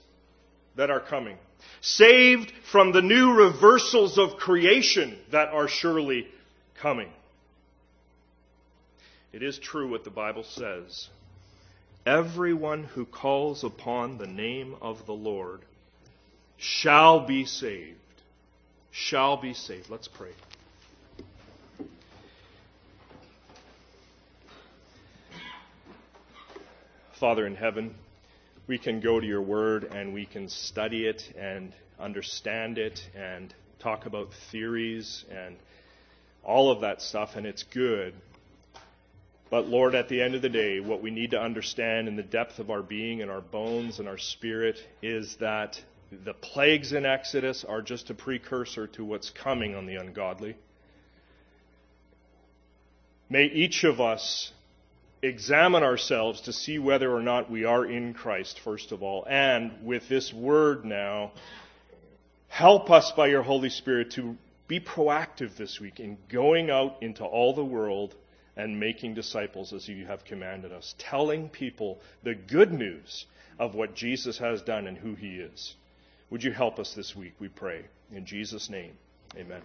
that 0.75 0.89
are 0.89 1.01
coming. 1.01 1.37
Saved 1.81 2.51
from 2.71 2.93
the 2.93 3.01
new 3.01 3.33
reversals 3.33 4.17
of 4.17 4.37
creation 4.37 5.17
that 5.31 5.49
are 5.49 5.67
surely 5.67 6.27
coming. 6.81 7.09
It 9.35 9.43
is 9.43 9.59
true 9.59 9.89
what 9.89 10.05
the 10.05 10.09
Bible 10.09 10.45
says. 10.45 11.09
Everyone 12.05 12.85
who 12.85 13.05
calls 13.05 13.65
upon 13.65 14.17
the 14.17 14.27
name 14.27 14.77
of 14.81 15.05
the 15.05 15.13
Lord 15.13 15.59
shall 16.55 17.27
be 17.27 17.43
saved. 17.43 17.99
Shall 18.91 19.35
be 19.35 19.53
saved. 19.53 19.89
Let's 19.89 20.07
pray. 20.07 20.31
Father 27.19 27.45
in 27.45 27.55
heaven, 27.55 27.93
we 28.67 28.77
can 28.77 29.01
go 29.01 29.19
to 29.19 29.27
your 29.27 29.41
word 29.41 29.83
and 29.83 30.13
we 30.13 30.25
can 30.25 30.47
study 30.47 31.07
it 31.07 31.33
and 31.37 31.73
understand 31.99 32.77
it 32.77 33.05
and 33.13 33.53
talk 33.79 34.05
about 34.05 34.29
theories 34.49 35.25
and 35.29 35.57
all 36.41 36.71
of 36.71 36.81
that 36.81 37.01
stuff, 37.01 37.35
and 37.35 37.45
it's 37.45 37.63
good. 37.63 38.13
But 39.49 39.67
Lord, 39.67 39.93
at 39.93 40.09
the 40.09 40.21
end 40.21 40.35
of 40.35 40.41
the 40.41 40.49
day, 40.49 40.79
what 40.79 41.01
we 41.01 41.11
need 41.11 41.31
to 41.31 41.41
understand 41.41 42.07
in 42.07 42.15
the 42.15 42.23
depth 42.23 42.59
of 42.59 42.71
our 42.71 42.81
being 42.81 43.21
and 43.21 43.29
our 43.29 43.41
bones 43.41 43.99
and 43.99 44.07
our 44.07 44.17
spirit 44.17 44.77
is 45.01 45.35
that 45.39 45.79
the 46.23 46.33
plagues 46.33 46.93
in 46.93 47.05
Exodus 47.05 47.63
are 47.63 47.81
just 47.81 48.09
a 48.09 48.13
precursor 48.13 48.87
to 48.87 49.05
what's 49.05 49.29
coming 49.29 49.75
on 49.75 49.85
the 49.85 49.95
ungodly. 49.95 50.55
May 53.29 53.45
each 53.45 53.83
of 53.83 54.01
us 54.01 54.51
examine 55.21 55.83
ourselves 55.83 56.41
to 56.41 56.53
see 56.53 56.77
whether 56.79 57.11
or 57.11 57.21
not 57.21 57.49
we 57.49 57.65
are 57.65 57.85
in 57.85 58.13
Christ, 58.13 58.59
first 58.63 58.91
of 58.91 59.01
all, 59.01 59.25
and 59.27 59.71
with 59.83 60.07
this 60.07 60.33
word 60.33 60.85
now, 60.85 61.31
help 62.47 62.91
us 62.91 63.11
by 63.11 63.27
your 63.27 63.41
Holy 63.41 63.69
Spirit 63.69 64.11
to 64.11 64.37
be 64.67 64.79
proactive 64.79 65.55
this 65.55 65.79
week 65.79 65.99
in 65.99 66.17
going 66.29 66.69
out 66.69 67.01
into 67.01 67.23
all 67.23 67.53
the 67.53 67.65
world 67.65 68.15
and 68.55 68.79
making 68.79 69.13
disciples 69.13 69.73
as 69.73 69.87
you 69.87 70.05
have 70.05 70.25
commanded 70.25 70.71
us, 70.71 70.95
telling 70.97 71.49
people 71.49 71.99
the 72.23 72.35
good 72.35 72.71
news 72.71 73.25
of 73.59 73.75
what 73.75 73.95
Jesus 73.95 74.37
has 74.37 74.61
done 74.61 74.87
and 74.87 74.97
who 74.97 75.15
he 75.15 75.35
is. 75.35 75.75
Would 76.29 76.43
you 76.43 76.51
help 76.51 76.79
us 76.79 76.93
this 76.93 77.15
week, 77.15 77.33
we 77.39 77.47
pray. 77.47 77.85
In 78.11 78.25
Jesus' 78.25 78.69
name, 78.69 78.93
amen. 79.37 79.61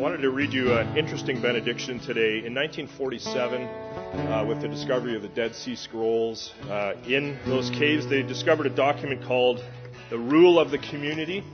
Wanted 0.00 0.22
to 0.22 0.30
read 0.30 0.50
you 0.50 0.72
an 0.72 0.96
interesting 0.96 1.42
benediction 1.42 2.00
today. 2.00 2.38
In 2.46 2.54
1947, 2.54 3.64
uh, 3.64 4.46
with 4.48 4.62
the 4.62 4.68
discovery 4.68 5.14
of 5.14 5.20
the 5.20 5.28
Dead 5.28 5.54
Sea 5.54 5.76
Scrolls, 5.76 6.54
uh, 6.70 6.94
in 7.06 7.38
those 7.44 7.68
caves, 7.68 8.08
they 8.08 8.22
discovered 8.22 8.64
a 8.64 8.74
document 8.74 9.22
called 9.22 9.62
the 10.08 10.18
Rule 10.18 10.58
of 10.58 10.70
the 10.70 10.78
Community 10.78 11.44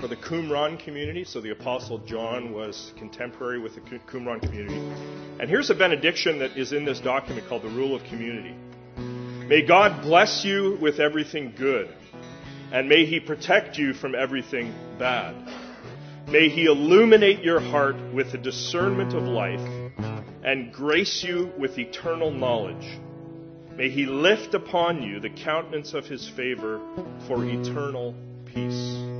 for 0.00 0.08
the 0.08 0.16
Qumran 0.16 0.82
community. 0.82 1.24
So 1.24 1.42
the 1.42 1.50
Apostle 1.50 1.98
John 1.98 2.54
was 2.54 2.94
contemporary 2.96 3.60
with 3.60 3.74
the 3.74 3.82
Qumran 3.82 4.40
community. 4.40 4.80
And 5.38 5.50
here's 5.50 5.68
a 5.68 5.74
benediction 5.74 6.38
that 6.38 6.56
is 6.56 6.72
in 6.72 6.86
this 6.86 7.00
document 7.00 7.48
called 7.48 7.64
the 7.64 7.68
Rule 7.68 7.94
of 7.94 8.02
Community. 8.04 8.54
May 8.96 9.60
God 9.66 10.00
bless 10.00 10.42
you 10.42 10.78
with 10.80 11.00
everything 11.00 11.52
good, 11.54 11.94
and 12.72 12.88
may 12.88 13.04
He 13.04 13.20
protect 13.20 13.76
you 13.76 13.92
from 13.92 14.14
everything 14.14 14.72
bad. 14.98 15.34
May 16.28 16.48
He 16.48 16.66
illuminate 16.66 17.42
your 17.42 17.60
heart 17.60 17.96
with 18.12 18.32
the 18.32 18.38
discernment 18.38 19.14
of 19.14 19.24
life 19.24 19.60
and 20.44 20.72
grace 20.72 21.24
you 21.24 21.52
with 21.58 21.78
eternal 21.78 22.30
knowledge. 22.30 22.98
May 23.76 23.88
He 23.88 24.06
lift 24.06 24.54
upon 24.54 25.02
you 25.02 25.20
the 25.20 25.30
countenance 25.30 25.94
of 25.94 26.06
His 26.06 26.28
favor 26.28 26.80
for 27.26 27.44
eternal 27.44 28.14
peace. 28.46 29.19